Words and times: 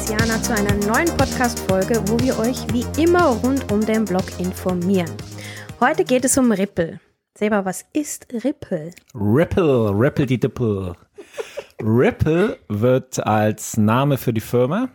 liebe 0.00 0.12
Maisianer, 0.12 0.42
zu 0.42 0.54
einer 0.54 0.74
neuen 0.86 1.16
Podcast-Folge, 1.16 2.02
wo 2.06 2.18
wir 2.20 2.38
euch 2.38 2.58
wie 2.72 2.84
immer 3.02 3.26
rund 3.42 3.70
um 3.70 3.84
den 3.84 4.04
Blog 4.04 4.24
informieren. 4.38 5.10
Heute 5.80 6.04
geht 6.04 6.24
es 6.24 6.38
um 6.38 6.52
Ripple. 6.52 7.00
Selber, 7.36 7.64
was 7.64 7.84
ist 7.92 8.26
Ripple? 8.44 8.92
Ripple, 9.14 9.90
Ripple 9.92 10.26
die 10.26 10.38
Dippel. 10.38 10.94
Ripple 11.82 12.58
wird 12.68 13.24
als 13.26 13.76
Name 13.76 14.16
für 14.16 14.32
die 14.32 14.40
Firma, 14.40 14.88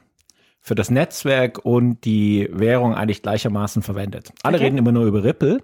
für 0.62 0.76
das 0.76 0.90
Netzwerk 0.90 1.64
und 1.64 2.04
die 2.06 2.50
Währung 2.52 2.96
eigentlich 2.96 3.22
gleichermaßen 3.22 3.82
verwendet. 3.84 4.32
Alle 4.44 4.58
Okay. 4.58 4.66
reden 4.66 4.78
immer 4.78 4.92
nur 4.92 5.06
über 5.06 5.24
Ripple, 5.24 5.62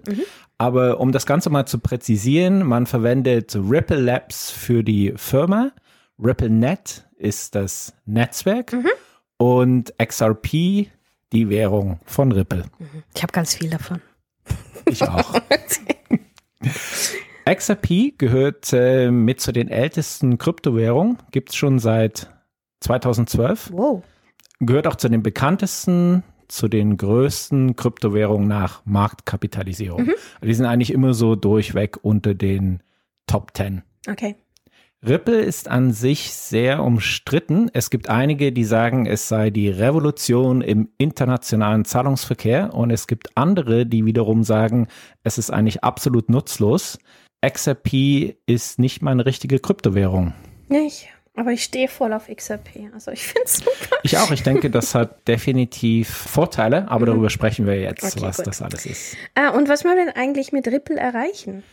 aber 0.58 1.00
um 1.00 1.10
das 1.12 1.26
Ganze 1.26 1.50
mal 1.50 1.66
zu 1.66 1.78
präzisieren, 1.78 2.64
man 2.64 2.86
verwendet 2.86 3.56
Ripple 3.56 4.00
Labs 4.00 4.50
für 4.50 4.84
die 4.84 5.12
Firma, 5.16 5.72
RippleNet 6.22 7.08
ist 7.16 7.54
das 7.54 7.94
Netzwerk 8.04 8.74
und 9.42 9.92
XRP 9.98 10.86
die 11.32 11.48
Währung 11.48 11.98
von 12.04 12.30
Ripple. 12.30 12.64
Ich 13.12 13.24
habe 13.24 13.32
ganz 13.32 13.54
viel 13.54 13.70
davon. 13.70 14.00
Ich 14.86 15.02
auch. 15.02 15.34
XRP 17.44 18.18
gehört 18.18 18.72
äh, 18.72 19.10
mit 19.10 19.40
zu 19.40 19.50
den 19.50 19.66
ältesten 19.66 20.38
Kryptowährungen, 20.38 21.18
gibt 21.32 21.50
es 21.50 21.56
schon 21.56 21.80
seit 21.80 22.30
2012. 22.82 23.72
Wow. 23.72 24.04
Gehört 24.60 24.86
auch 24.86 24.94
zu 24.94 25.08
den 25.08 25.24
bekanntesten, 25.24 26.22
zu 26.46 26.68
den 26.68 26.96
größten 26.96 27.74
Kryptowährungen 27.74 28.46
nach 28.46 28.82
Marktkapitalisierung. 28.84 30.10
Die 30.40 30.54
sind 30.54 30.66
eigentlich 30.66 30.92
immer 30.92 31.14
so 31.14 31.34
durchweg 31.34 31.98
unter 32.02 32.34
den 32.34 32.80
Top 33.26 33.56
10. 33.56 33.82
Okay. 34.08 34.36
Ripple 35.04 35.40
ist 35.40 35.66
an 35.68 35.92
sich 35.92 36.32
sehr 36.32 36.82
umstritten. 36.82 37.68
Es 37.72 37.90
gibt 37.90 38.08
einige, 38.08 38.52
die 38.52 38.62
sagen, 38.64 39.06
es 39.06 39.26
sei 39.26 39.50
die 39.50 39.68
Revolution 39.68 40.60
im 40.60 40.90
internationalen 40.96 41.84
Zahlungsverkehr 41.84 42.72
und 42.72 42.90
es 42.90 43.08
gibt 43.08 43.36
andere, 43.36 43.84
die 43.84 44.04
wiederum 44.04 44.44
sagen, 44.44 44.86
es 45.24 45.38
ist 45.38 45.50
eigentlich 45.50 45.82
absolut 45.82 46.28
nutzlos. 46.30 46.98
XRP 47.44 48.36
ist 48.46 48.78
nicht 48.78 49.02
mal 49.02 49.10
eine 49.10 49.26
richtige 49.26 49.58
Kryptowährung. 49.58 50.34
Nicht. 50.68 51.08
Aber 51.34 51.50
ich 51.50 51.64
stehe 51.64 51.88
voll 51.88 52.12
auf 52.12 52.28
XRP. 52.28 52.92
Also 52.94 53.10
ich 53.10 53.24
finde 53.26 53.46
es 53.46 53.56
super. 53.56 53.96
Ich 54.04 54.18
auch, 54.18 54.30
ich 54.30 54.44
denke, 54.44 54.70
das 54.70 54.94
hat 54.94 55.26
definitiv 55.26 56.08
Vorteile, 56.08 56.88
aber 56.88 57.06
darüber 57.06 57.30
sprechen 57.30 57.66
wir 57.66 57.80
jetzt, 57.80 58.04
Okay, 58.04 58.24
was 58.24 58.36
gut. 58.36 58.46
das 58.46 58.62
alles 58.62 58.86
ist. 58.86 59.16
Ah, 59.34 59.48
und 59.48 59.68
was 59.68 59.84
wollen 59.84 59.96
wir 59.96 60.04
denn 60.04 60.14
eigentlich 60.14 60.52
mit 60.52 60.68
Ripple 60.68 60.96
erreichen? 60.96 61.64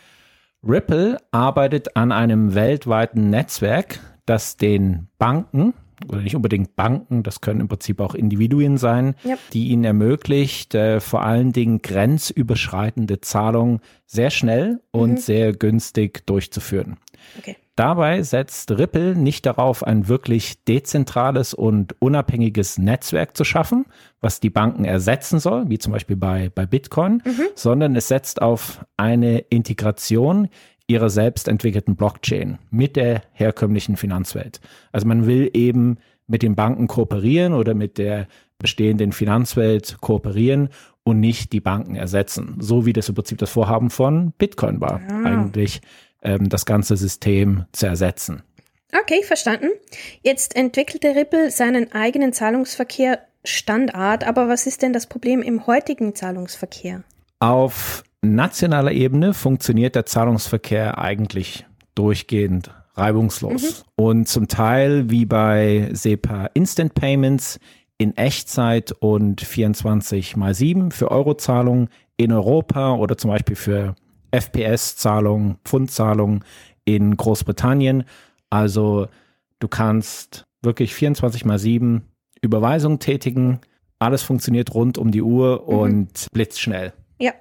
Ripple 0.68 1.18
arbeitet 1.32 1.96
an 1.96 2.12
einem 2.12 2.54
weltweiten 2.54 3.30
Netzwerk, 3.30 4.00
das 4.26 4.58
den 4.58 5.08
Banken, 5.18 5.74
oder 6.08 6.22
nicht 6.22 6.36
unbedingt 6.36 6.76
Banken, 6.76 7.24
das 7.24 7.42
können 7.42 7.60
im 7.62 7.68
Prinzip 7.68 8.00
auch 8.00 8.14
Individuen 8.16 8.78
sein, 8.78 9.16
Ja. 9.24 9.38
die 9.54 9.70
ihnen 9.70 9.84
ermöglicht, 9.84 10.76
äh, 10.76 11.00
vor 11.00 11.24
allen 11.24 11.52
Dingen 11.52 11.82
grenzüberschreitende 11.82 13.22
Zahlungen 13.22 13.80
sehr 14.06 14.30
schnell 14.30 14.82
und 14.92 15.20
sehr 15.20 15.54
günstig 15.54 16.26
durchzuführen. 16.26 16.98
Okay. 17.38 17.58
Dabei 17.80 18.24
setzt 18.24 18.72
Ripple 18.72 19.16
nicht 19.16 19.46
darauf, 19.46 19.88
ein 19.88 20.10
wirklich 20.10 20.66
dezentrales 20.66 21.54
und 21.54 21.96
unabhängiges 22.00 22.78
Netzwerk 22.78 23.38
zu 23.38 23.46
schaffen, 23.46 23.86
was 24.20 24.42
die 24.42 24.50
Banken 24.50 24.84
ersetzen 24.84 25.40
soll, 25.40 25.70
wie 25.70 25.78
zum 25.78 25.94
Beispiel 25.94 26.18
bei, 26.18 26.52
bei 26.54 26.66
Bitcoin, 26.66 27.24
sondern 27.56 27.96
es 27.96 28.10
setzt 28.10 28.42
auf 28.42 28.84
eine 28.98 29.40
Integration 29.40 30.50
ihrer 30.88 31.10
selbst 31.10 31.48
entwickelten 31.48 31.96
Blockchain 31.96 32.58
mit 32.70 32.98
der 32.98 33.22
herkömmlichen 33.32 33.96
Finanzwelt. 33.96 34.60
Also 34.92 35.08
man 35.08 35.26
will 35.26 35.50
eben 35.54 36.00
mit 36.28 36.44
den 36.44 36.58
Banken 36.58 36.88
kooperieren 36.88 37.54
oder 37.54 37.76
mit 37.76 37.98
der 37.98 38.28
bestehenden 38.58 39.14
Finanzwelt 39.14 40.00
kooperieren 40.02 40.68
und 41.04 41.22
nicht 41.22 41.54
die 41.54 41.62
Banken 41.62 41.96
ersetzen. 41.96 42.58
So 42.60 42.86
wie 42.86 42.92
das 42.92 43.08
im 43.08 43.16
Prinzip 43.16 43.38
das 43.38 43.52
Vorhaben 43.52 43.90
von 43.90 44.34
Bitcoin 44.38 44.82
war. 44.82 45.00
Eigentlich 45.24 45.80
ähm, 46.22 46.50
das 46.50 46.66
ganze 46.66 46.98
System 46.98 47.66
zu 47.72 47.88
ersetzen. 47.88 48.44
Okay, 49.00 49.24
verstanden. 49.24 49.70
Jetzt 50.24 50.56
entwickelte 50.56 51.16
Ripple 51.16 51.52
seinen 51.52 51.92
eigenen 51.92 52.34
Zahlungsverkehr 52.34 53.20
Standard, 53.46 54.26
aber 54.26 54.48
was 54.50 54.68
ist 54.68 54.82
denn 54.82 54.94
das 54.94 55.08
Problem 55.08 55.42
im 55.42 55.66
heutigen 55.68 56.16
Zahlungsverkehr? 56.16 57.04
Auf 57.40 58.04
nationaler 58.22 58.92
Ebene 58.92 59.34
funktioniert 59.34 59.96
der 59.96 60.06
Zahlungsverkehr 60.06 60.98
eigentlich 60.98 61.66
durchgehend 61.96 62.72
reibungslos. 62.96 63.86
Und 63.96 64.28
zum 64.28 64.48
Teil 64.48 65.10
wie 65.10 65.26
bei 65.26 65.90
SEPA 65.94 66.48
Instant 66.54 66.94
Payments 66.94 67.60
in 67.98 68.16
Echtzeit 68.18 68.92
und 69.00 69.42
24 69.42 70.36
mal 70.36 70.54
7 70.54 70.92
für 70.92 71.12
Eurozahlungen 71.12 71.90
in 72.18 72.32
Europa 72.32 72.96
oder 72.96 73.18
zum 73.18 73.32
Beispiel 73.32 73.56
für 73.56 73.96
FPS-Zahlungen, 74.32 75.58
Pfundzahlungen 75.64 76.44
in 76.86 77.16
Großbritannien. 77.18 78.04
Also 78.50 79.08
du 79.60 79.68
kannst 79.68 80.46
wirklich 80.62 80.94
24 80.94 81.46
mal 81.46 81.60
7 81.60 82.04
Überweisungen 82.42 83.00
tätigen. 83.00 83.60
Alles 84.00 84.24
funktioniert 84.24 84.74
rund 84.74 84.98
um 84.98 85.12
die 85.12 85.22
Uhr 85.22 85.68
und 85.68 86.28
blitzschnell. 86.32 86.94
Ja. 87.20 87.34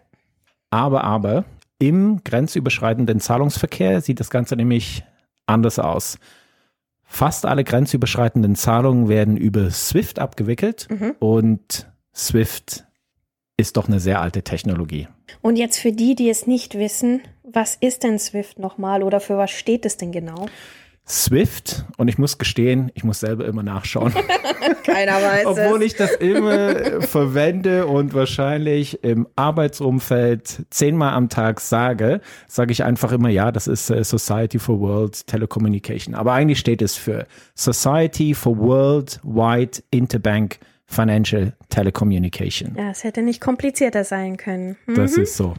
Aber, 0.70 1.04
aber, 1.04 1.44
im 1.78 2.22
grenzüberschreitenden 2.24 3.20
Zahlungsverkehr 3.20 4.00
sieht 4.00 4.18
das 4.18 4.30
Ganze 4.30 4.56
nämlich 4.56 5.04
anders 5.46 5.78
aus. 5.78 6.18
Fast 7.04 7.46
alle 7.46 7.64
grenzüberschreitenden 7.64 8.56
Zahlungen 8.56 9.08
werden 9.08 9.36
über 9.36 9.70
SWIFT 9.70 10.18
abgewickelt 10.18 10.88
und 11.20 11.90
SWIFT 12.14 12.87
ist 13.58 13.76
doch 13.76 13.88
eine 13.88 14.00
sehr 14.00 14.20
alte 14.20 14.42
Technologie. 14.42 15.08
Und 15.42 15.56
jetzt 15.56 15.78
für 15.78 15.92
die, 15.92 16.14
die 16.14 16.30
es 16.30 16.46
nicht 16.46 16.78
wissen, 16.78 17.20
was 17.42 17.76
ist 17.80 18.04
denn 18.04 18.18
SWIFT 18.18 18.58
nochmal 18.58 19.02
oder 19.02 19.20
für 19.20 19.36
was 19.36 19.50
steht 19.50 19.84
es 19.84 19.96
denn 19.96 20.12
genau? 20.12 20.46
SWIFT, 21.08 21.86
und 21.96 22.08
ich 22.08 22.18
muss 22.18 22.36
gestehen, 22.36 22.92
ich 22.94 23.02
muss 23.02 23.20
selber 23.20 23.46
immer 23.46 23.62
nachschauen, 23.62 24.12
Keiner 24.84 25.14
weiß 25.14 25.46
obwohl 25.46 25.82
ich 25.82 25.94
das 25.96 26.12
immer 26.12 27.00
verwende 27.00 27.86
und 27.86 28.12
wahrscheinlich 28.12 29.02
im 29.02 29.26
Arbeitsumfeld 29.34 30.66
zehnmal 30.70 31.14
am 31.14 31.30
Tag 31.30 31.60
sage, 31.60 32.20
sage 32.46 32.72
ich 32.72 32.84
einfach 32.84 33.10
immer, 33.10 33.30
ja, 33.30 33.50
das 33.50 33.66
ist 33.66 33.90
äh, 33.90 34.04
Society 34.04 34.58
for 34.58 34.80
World 34.80 35.26
Telecommunication. 35.26 36.14
Aber 36.14 36.34
eigentlich 36.34 36.58
steht 36.58 36.82
es 36.82 36.96
für 36.96 37.26
Society 37.54 38.34
for 38.34 38.58
Worldwide 38.58 39.82
Interbank 39.90 40.58
Financial 40.90 41.52
Telecommunication. 41.68 42.74
Ja, 42.76 42.90
es 42.90 43.04
hätte 43.04 43.22
nicht 43.22 43.40
komplizierter 43.40 44.04
sein 44.04 44.36
können. 44.38 44.76
Hm? 44.86 44.94
Das 44.94 45.16
ist 45.16 45.36
so. 45.36 45.54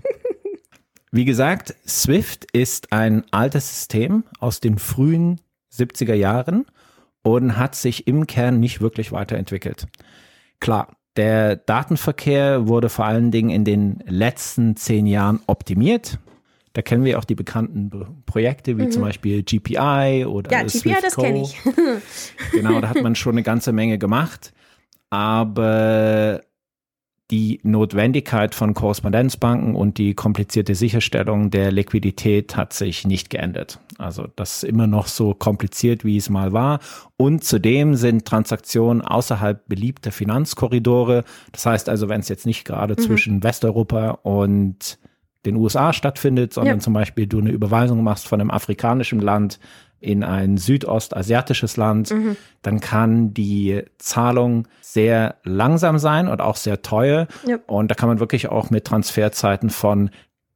Wie 1.11 1.25
gesagt, 1.25 1.75
SWIFT 1.87 2.45
ist 2.51 2.91
ein 2.91 3.23
altes 3.31 3.67
System 3.69 4.23
aus 4.39 4.59
den 4.59 4.77
frühen 4.77 5.39
70er 5.73 6.13
Jahren 6.13 6.65
und 7.23 7.57
hat 7.57 7.75
sich 7.75 8.07
im 8.07 8.27
Kern 8.27 8.59
nicht 8.59 8.81
wirklich 8.81 9.11
weiterentwickelt. 9.11 9.87
Klar, 10.59 10.95
der 11.15 11.55
Datenverkehr 11.55 12.67
wurde 12.67 12.89
vor 12.89 13.05
allen 13.05 13.31
Dingen 13.31 13.49
in 13.49 13.65
den 13.65 14.03
letzten 14.07 14.75
zehn 14.75 15.07
Jahren 15.07 15.39
optimiert. 15.47 16.19
Da 16.73 16.81
kennen 16.83 17.03
wir 17.03 17.17
auch 17.17 17.25
die 17.25 17.35
bekannten 17.35 17.89
Be- 17.89 18.07
Projekte 18.27 18.77
wie 18.77 18.89
zum 18.89 19.01
Beispiel 19.01 19.41
GPI 19.43 20.25
oder 20.27 20.51
Ja, 20.51 20.63
GPI, 20.63 20.95
das 21.01 21.15
kenne 21.15 21.41
ich. 21.41 21.57
Genau, 22.51 22.79
da 22.81 22.89
hat 22.89 23.01
man 23.01 23.15
schon 23.15 23.33
eine 23.33 23.43
ganze 23.43 23.71
Menge 23.73 23.97
gemacht. 23.97 24.53
Aber 25.09 26.41
die 27.31 27.59
Notwendigkeit 27.61 28.55
von 28.55 28.73
Korrespondenzbanken 28.73 29.75
und 29.75 29.99
die 29.99 30.15
komplizierte 30.15 30.73
Sicherstellung 30.73 31.51
der 31.51 31.71
Liquidität 31.71 32.57
hat 32.57 32.73
sich 32.73 33.05
nicht 33.05 33.29
geändert. 33.29 33.79
Also 33.99 34.27
das 34.35 34.57
ist 34.57 34.63
immer 34.63 34.87
noch 34.87 35.05
so 35.05 35.35
kompliziert, 35.35 36.03
wie 36.03 36.17
es 36.17 36.29
mal 36.29 36.53
war. 36.53 36.79
Und 37.17 37.43
zudem 37.43 37.93
sind 37.93 38.25
Transaktionen 38.25 39.01
außerhalb 39.01 39.67
beliebter 39.67 40.11
Finanzkorridore. 40.11 41.23
Das 41.51 41.67
heißt 41.67 41.87
also, 41.87 42.09
wenn 42.09 42.21
es 42.21 42.29
jetzt 42.29 42.47
nicht 42.47 42.65
gerade 42.65 42.95
zwischen 42.95 43.43
Westeuropa 43.43 44.11
und 44.23 44.97
den 45.49 45.61
USA 45.61 45.93
stattfindet, 45.93 46.53
sondern 46.53 46.77
Ja. 46.77 46.79
zum 46.81 46.93
Beispiel 46.93 47.27
du 47.27 47.39
eine 47.39 47.51
Überweisung 47.51 48.03
machst 48.03 48.27
von 48.27 48.39
einem 48.41 48.51
afrikanischen 48.51 49.19
Land 49.19 49.59
in 50.01 50.23
ein 50.23 50.57
südostasiatisches 50.57 51.75
Land, 51.77 52.13
dann 52.61 52.79
kann 52.79 53.33
die 53.33 53.83
Zahlung 53.97 54.67
sehr 54.81 55.35
langsam 55.43 55.99
sein 55.99 56.27
und 56.29 56.39
auch 56.41 56.55
sehr 56.55 56.81
teuer. 56.81 57.27
Ja. 57.45 57.57
Und 57.67 57.91
da 57.91 57.95
kann 57.95 58.07
man 58.09 58.19
wirklich 58.19 58.47
auch 58.49 58.69
mit 58.69 58.85
Transferzeiten 58.85 59.69
von 59.69 60.09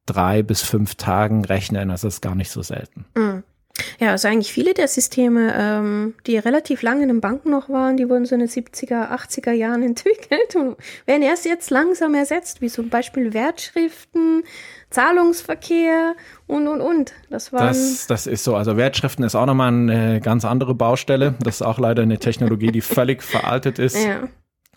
drei 0.06 0.42
bis 0.42 0.62
fünf 0.62 0.94
Tagen 0.94 1.44
rechnen. 1.44 1.88
Das 1.90 2.04
ist 2.04 2.20
gar 2.22 2.34
nicht 2.34 2.50
so 2.50 2.62
selten. 2.62 3.04
Ja, 3.16 3.42
Ja, 3.98 4.12
also 4.12 4.28
eigentlich 4.28 4.52
viele 4.52 4.72
der 4.72 4.86
Systeme, 4.86 5.52
ähm, 5.56 6.14
die 6.26 6.38
relativ 6.38 6.82
lange 6.82 7.02
in 7.02 7.08
den 7.08 7.20
Banken 7.20 7.50
noch 7.50 7.68
waren, 7.68 7.96
die 7.96 8.08
wurden 8.08 8.24
so 8.24 8.34
in 8.36 8.40
den 8.40 8.48
70er, 8.48 9.10
80er 9.10 9.50
Jahren 9.50 9.82
entwickelt 9.84 10.54
und 10.54 10.76
werden 11.06 11.22
erst 11.22 11.44
jetzt 11.44 11.70
langsam 11.70 12.14
ersetzt, 12.14 12.60
wie 12.60 12.68
zum 12.68 12.88
Beispiel 12.88 13.34
Wertschriften, 13.34 14.44
Zahlungsverkehr 14.90 16.14
und, 16.46 16.68
und, 16.68 16.80
und. 16.80 17.14
Das, 17.30 17.52
waren 17.52 17.66
das, 17.66 18.06
das 18.06 18.26
ist 18.28 18.44
so. 18.44 18.54
Also 18.54 18.76
Wertschriften 18.76 19.24
ist 19.24 19.34
auch 19.34 19.46
nochmal 19.46 19.68
eine 19.68 20.20
ganz 20.20 20.44
andere 20.44 20.74
Baustelle. 20.74 21.34
Das 21.40 21.56
ist 21.56 21.62
auch 21.62 21.78
leider 21.78 22.02
eine 22.02 22.18
Technologie, 22.18 22.70
die 22.70 22.80
völlig 22.80 23.22
veraltet 23.24 23.80
ist. 23.80 23.96
Ja. 23.96 24.28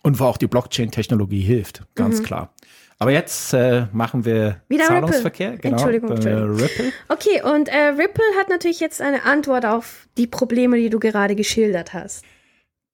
Und 0.01 0.19
wo 0.19 0.25
auch 0.25 0.37
die 0.37 0.47
Blockchain-Technologie 0.47 1.41
hilft, 1.41 1.83
ganz 1.95 2.19
mhm. 2.19 2.23
klar. 2.23 2.53
Aber 2.99 3.11
jetzt 3.11 3.53
äh, 3.53 3.85
machen 3.93 4.25
wir 4.25 4.61
Wieder 4.69 4.85
Zahlungsverkehr. 4.85 5.53
Ripple. 5.53 5.61
Genau, 5.61 5.75
Entschuldigung, 5.75 6.11
Entschuldigung. 6.11 6.55
Ripple. 6.55 6.91
Okay, 7.09 7.41
und 7.43 7.69
äh, 7.69 7.89
Ripple 7.89 8.25
hat 8.39 8.49
natürlich 8.49 8.79
jetzt 8.79 9.01
eine 9.01 9.23
Antwort 9.23 9.65
auf 9.65 10.07
die 10.17 10.25
Probleme, 10.25 10.77
die 10.77 10.89
du 10.89 10.99
gerade 10.99 11.35
geschildert 11.35 11.93
hast. 11.93 12.25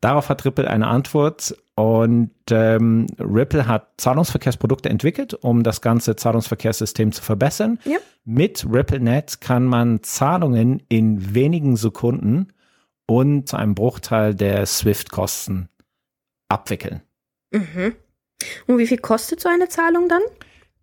Darauf 0.01 0.27
hat 0.27 0.43
Ripple 0.43 0.69
eine 0.69 0.87
Antwort 0.87 1.55
und 1.75 2.31
ähm, 2.51 3.07
Ripple 3.17 3.67
hat 3.67 3.93
Zahlungsverkehrsprodukte 3.97 4.89
entwickelt, 4.89 5.33
um 5.33 5.63
das 5.63 5.79
ganze 5.79 6.17
Zahlungsverkehrssystem 6.17 7.13
zu 7.13 7.23
verbessern. 7.23 7.79
Ja. 7.85 7.99
Mit 8.25 8.67
RippleNet 8.69 9.39
kann 9.39 9.63
man 9.63 10.03
Zahlungen 10.03 10.83
in 10.89 11.33
wenigen 11.33 11.77
Sekunden 11.77 12.51
und 13.05 13.47
zu 13.47 13.55
einem 13.55 13.75
Bruchteil 13.75 14.35
der 14.35 14.65
SWIFT-Kosten 14.65 15.69
abwickeln. 16.49 17.01
Mhm. 17.51 17.95
Und 18.67 18.77
wie 18.77 18.87
viel 18.87 18.97
kostet 18.97 19.39
so 19.39 19.49
eine 19.49 19.69
Zahlung 19.69 20.09
dann? 20.09 20.21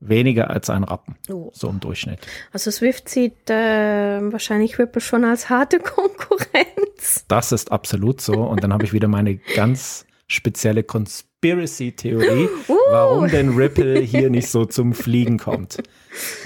Weniger 0.00 0.48
als 0.48 0.70
ein 0.70 0.84
Rappen, 0.84 1.16
oh. 1.30 1.50
so 1.52 1.68
im 1.68 1.78
Durchschnitt. 1.78 2.20
Also 2.52 2.70
Swift 2.70 3.08
sieht 3.10 3.50
äh, 3.50 4.20
wahrscheinlich 4.32 4.78
Ripple 4.78 5.02
schon 5.02 5.24
als 5.24 5.50
harte 5.50 5.78
Konkurrenz. 5.78 7.26
Das 7.28 7.52
ist 7.52 7.70
absolut 7.70 8.22
so. 8.22 8.32
Und 8.32 8.64
dann 8.64 8.72
habe 8.72 8.84
ich 8.84 8.94
wieder 8.94 9.08
meine 9.08 9.36
ganz 9.36 10.06
spezielle 10.26 10.84
Conspiracy-Theorie, 10.84 12.48
uh. 12.68 12.76
warum 12.90 13.28
denn 13.28 13.50
Ripple 13.50 13.98
hier 14.00 14.30
nicht 14.30 14.48
so 14.48 14.64
zum 14.64 14.94
Fliegen 14.94 15.38
kommt. 15.38 15.82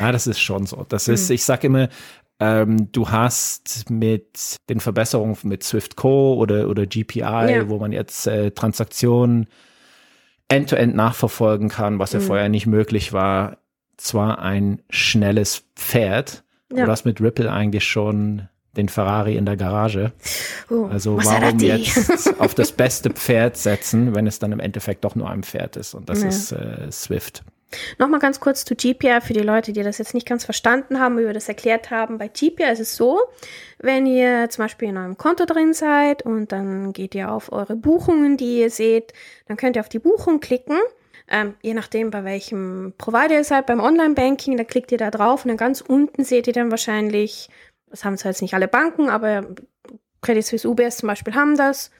Ja, 0.01 0.11
das 0.11 0.27
ist 0.27 0.41
schon 0.41 0.67
so. 0.67 0.85
Das 0.89 1.07
ist, 1.07 1.29
hm. 1.29 1.35
ich 1.35 1.45
sage 1.45 1.69
immer, 1.69 1.89
ähm, 2.41 2.91
du 2.91 3.11
hast 3.11 3.89
mit 3.89 4.57
den 4.69 4.81
Verbesserungen 4.81 5.37
mit 5.45 5.63
Swift 5.63 5.95
Co. 5.95 6.35
oder, 6.35 6.69
oder 6.69 6.87
GPI, 6.87 7.21
ja. 7.21 7.69
wo 7.69 7.79
man 7.79 7.93
jetzt 7.93 8.27
äh, 8.27 8.51
Transaktionen 8.51 9.47
end-to-end 10.55 10.93
-end 10.93 10.97
nachverfolgen 10.97 11.69
kann, 11.69 11.99
was 11.99 12.13
ja 12.13 12.21
mhm. 12.21 12.25
vorher 12.25 12.49
nicht 12.49 12.67
möglich 12.67 13.13
war, 13.13 13.59
zwar 13.97 14.41
ein 14.41 14.83
schnelles 14.91 15.65
Pferd, 15.77 16.45
ja. 16.71 16.83
aber 16.83 16.93
das 16.93 17.05
mit 17.05 17.21
Ripple 17.21 17.51
eigentlich 17.51 17.85
schon 17.85 18.49
den 18.77 18.89
Ferrari 18.89 19.37
in 19.37 19.47
der 19.47 19.57
Garage. 19.57 20.13
Uh, 20.71 20.87
also 20.87 21.17
warum 21.17 21.59
jetzt 21.61 22.35
auf 22.41 22.55
das 22.55 22.73
beste 22.73 23.11
Pferd 23.11 23.57
setzen, 23.57 24.15
wenn 24.15 24.27
es 24.27 24.39
dann 24.39 24.53
im 24.53 24.61
Endeffekt 24.61 25.05
doch 25.05 25.15
nur 25.15 25.31
ein 25.31 25.43
Pferd 25.43 25.77
ist 25.77 25.95
und 25.95 26.09
das 26.09 26.23
ja. 26.23 26.29
ist 26.29 26.53
äh, 26.53 26.91
Swift. 26.91 27.45
Nochmal 27.99 28.21
ganz 28.21 28.41
kurz 28.41 28.65
zu 28.65 28.75
GPR 28.75 29.21
für 29.21 29.33
die 29.33 29.41
Leute, 29.41 29.73
die 29.73 29.83
das 29.83 29.99
jetzt 29.99 30.15
nicht 30.15 30.27
ganz 30.27 30.45
verstanden 30.45 31.01
haben, 31.01 31.19
wie 31.19 31.25
wir 31.25 31.33
das 31.33 31.49
erklärt 31.49 31.91
haben. 31.91 32.19
Bei 32.19 32.29
GPR 32.29 32.73
ist 32.73 32.81
es 32.81 32.97
so, 32.97 33.21
wenn 33.79 34.07
ihr 34.07 34.49
zum 34.51 34.65
Beispiel 34.65 34.89
in 34.89 34.97
eurem 34.97 35.17
Konto 35.17 35.45
drin 35.45 35.75
seid 35.75 36.23
und 36.23 36.53
dann 36.53 36.93
geht 36.93 37.15
ihr 37.15 37.31
auf 37.31 37.53
eure 37.53 37.77
Buchungen, 37.77 38.37
die 38.37 38.61
ihr 38.61 38.71
seht, 38.71 39.13
dann 39.47 39.57
könnt 39.57 39.77
ihr 39.77 39.81
auf 39.81 39.89
die 39.89 39.99
Buchung 39.99 40.41
klicken. 40.41 40.79
Ähm, 41.29 41.55
je 41.63 41.75
nachdem, 41.75 42.11
bei 42.11 42.25
welchem 42.25 42.93
Provider 42.99 43.37
ihr 43.37 43.45
seid, 43.45 43.67
beim 43.67 43.81
Online-Banking, 43.81 44.57
da 44.57 44.65
klickt 44.65 44.93
ihr 44.93 44.99
da 44.99 45.11
drauf 45.11 45.45
und 45.45 45.49
dann 45.49 45.57
ganz 45.57 45.81
unten 45.81 46.25
seht 46.25 46.47
ihr 46.47 46.53
dann 46.53 46.71
wahrscheinlich, 46.71 47.49
das 47.89 48.05
haben 48.05 48.19
zwar 48.19 48.33
jetzt 48.33 48.43
nicht 48.43 48.55
alle 48.55 48.69
Banken, 48.69 49.09
aber 49.09 49.47
Credit 50.21 50.45
Suisse 50.45 50.69
UBS 50.69 50.99
zum 50.99 51.07
Beispiel 51.07 51.35
haben 51.35 51.57
das, 51.57 51.91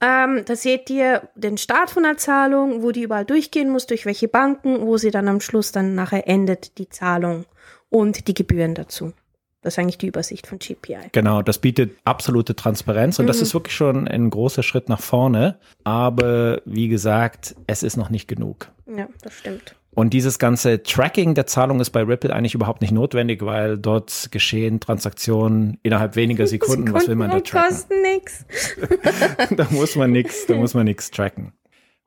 ähm, 0.00 0.44
da 0.46 0.56
seht 0.56 0.88
ihr 0.90 1.28
den 1.34 1.58
Start 1.58 1.90
von 1.90 2.02
der 2.04 2.16
Zahlung, 2.16 2.82
wo 2.82 2.90
die 2.90 3.02
überall 3.02 3.24
durchgehen 3.24 3.70
muss, 3.70 3.86
durch 3.86 4.06
welche 4.06 4.28
Banken, 4.28 4.80
wo 4.80 4.96
sie 4.96 5.10
dann 5.10 5.28
am 5.28 5.40
Schluss 5.40 5.72
dann 5.72 5.94
nachher 5.94 6.26
endet, 6.26 6.78
die 6.78 6.88
Zahlung 6.88 7.44
und 7.90 8.26
die 8.28 8.34
Gebühren 8.34 8.74
dazu. 8.74 9.12
Das 9.62 9.74
ist 9.74 9.78
eigentlich 9.78 9.98
die 9.98 10.06
Übersicht 10.06 10.46
von 10.46 10.58
GPI. 10.58 11.10
Genau, 11.12 11.42
das 11.42 11.58
bietet 11.58 11.92
absolute 12.04 12.56
Transparenz 12.56 13.18
und 13.18 13.26
mhm. 13.26 13.28
das 13.28 13.42
ist 13.42 13.52
wirklich 13.52 13.74
schon 13.74 14.08
ein 14.08 14.30
großer 14.30 14.62
Schritt 14.62 14.88
nach 14.88 15.00
vorne. 15.00 15.58
Aber 15.84 16.62
wie 16.64 16.88
gesagt, 16.88 17.54
es 17.66 17.82
ist 17.82 17.98
noch 17.98 18.08
nicht 18.08 18.26
genug. 18.26 18.70
Ja, 18.86 19.06
das 19.22 19.34
stimmt. 19.34 19.74
Und 19.92 20.14
dieses 20.14 20.38
ganze 20.38 20.84
Tracking 20.84 21.34
der 21.34 21.46
Zahlung 21.46 21.80
ist 21.80 21.90
bei 21.90 22.02
Ripple 22.02 22.32
eigentlich 22.32 22.54
überhaupt 22.54 22.80
nicht 22.80 22.92
notwendig, 22.92 23.44
weil 23.44 23.76
dort 23.76 24.28
geschehen 24.30 24.78
Transaktionen 24.78 25.78
innerhalb 25.82 26.14
weniger 26.14 26.46
Sekunden. 26.46 26.86
Sekunden 26.86 26.94
Was 26.94 27.08
will 27.08 27.16
man 27.16 27.30
da 27.30 27.40
tracken? 27.40 27.74
kosten 27.74 28.02
nichts. 28.02 28.44
da 29.56 29.66
muss 29.70 29.96
man 29.96 30.12
nichts, 30.12 30.46
da 30.46 30.54
muss 30.54 30.74
man 30.74 30.84
nichts 30.84 31.10
tracken. 31.10 31.52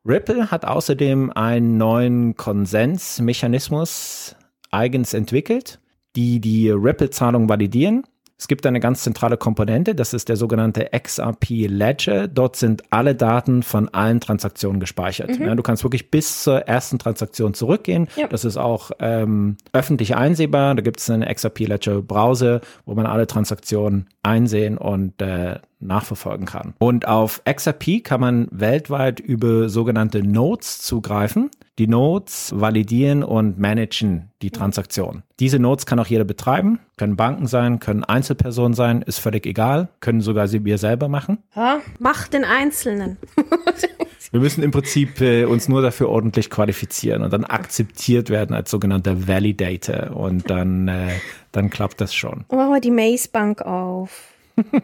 Ripple 0.05 0.51
hat 0.51 0.65
außerdem 0.65 1.31
einen 1.31 1.77
neuen 1.77 2.35
Konsensmechanismus 2.35 4.35
eigens 4.71 5.13
entwickelt, 5.13 5.79
die 6.15 6.39
die 6.39 6.69
Ripple-Zahlung 6.69 7.49
validieren 7.49 8.03
es 8.37 8.47
gibt 8.47 8.65
eine 8.65 8.79
ganz 8.79 9.03
zentrale 9.03 9.37
Komponente, 9.37 9.95
das 9.95 10.13
ist 10.13 10.27
der 10.27 10.35
sogenannte 10.35 10.89
XRP 10.91 11.67
Ledger. 11.67 12.27
Dort 12.27 12.55
sind 12.55 12.83
alle 12.89 13.15
Daten 13.15 13.63
von 13.63 13.89
allen 13.89 14.19
Transaktionen 14.19 14.79
gespeichert. 14.79 15.39
Mhm. 15.39 15.45
Ja, 15.45 15.55
du 15.55 15.63
kannst 15.63 15.83
wirklich 15.83 16.09
bis 16.11 16.43
zur 16.43 16.61
ersten 16.61 16.99
Transaktion 16.99 17.53
zurückgehen. 17.53 18.07
Ja. 18.15 18.27
Das 18.27 18.43
ist 18.43 18.57
auch 18.57 18.91
ähm, 18.99 19.57
öffentlich 19.71 20.15
einsehbar. 20.15 20.75
Da 20.75 20.81
gibt 20.81 20.99
es 20.99 21.09
einen 21.09 21.23
XRP 21.23 21.59
Ledger 21.59 22.01
Browser, 22.01 22.61
wo 22.85 22.95
man 22.95 23.05
alle 23.05 23.27
Transaktionen 23.27 24.07
einsehen 24.23 24.77
und 24.77 25.21
äh, 25.21 25.59
nachverfolgen 25.79 26.45
kann. 26.45 26.73
Und 26.79 27.07
auf 27.07 27.41
XRP 27.45 28.03
kann 28.03 28.19
man 28.19 28.47
weltweit 28.51 29.19
über 29.19 29.69
sogenannte 29.69 30.23
Nodes 30.23 30.81
zugreifen. 30.81 31.51
Die 31.79 31.87
Nodes 31.87 32.53
validieren 32.55 33.23
und 33.23 33.57
managen 33.57 34.31
die 34.41 34.51
Transaktion. 34.51 35.23
Diese 35.39 35.57
Nodes 35.57 35.85
kann 35.85 35.99
auch 35.99 36.05
jeder 36.05 36.23
betreiben, 36.23 36.79
können 36.97 37.15
Banken 37.15 37.47
sein, 37.47 37.79
können 37.79 38.03
Einzelpersonen 38.03 38.75
sein, 38.75 39.01
ist 39.01 39.19
völlig 39.19 39.45
egal, 39.45 39.89
können 39.99 40.21
sogar 40.21 40.47
sie 40.47 40.63
wir 40.65 40.77
selber 40.77 41.07
machen. 41.07 41.39
Ja, 41.55 41.79
mach 41.99 42.27
den 42.27 42.43
Einzelnen. 42.43 43.17
Wir 44.33 44.39
müssen 44.39 44.63
im 44.63 44.71
Prinzip 44.71 45.21
äh, 45.21 45.45
uns 45.45 45.69
nur 45.69 45.83
dafür 45.83 46.09
ordentlich 46.09 46.49
qualifizieren 46.49 47.21
und 47.21 47.31
dann 47.31 47.43
akzeptiert 47.43 48.31
werden 48.31 48.55
als 48.55 48.71
sogenannter 48.71 49.27
Validator 49.27 50.17
und 50.17 50.49
dann, 50.49 50.87
äh, 50.87 51.09
dann 51.51 51.69
klappt 51.69 52.01
das 52.01 52.15
schon. 52.15 52.45
Machen 52.49 52.71
wir 52.71 52.81
die 52.81 52.89
Maze 52.89 53.29
Bank 53.31 53.61
auf 53.61 54.33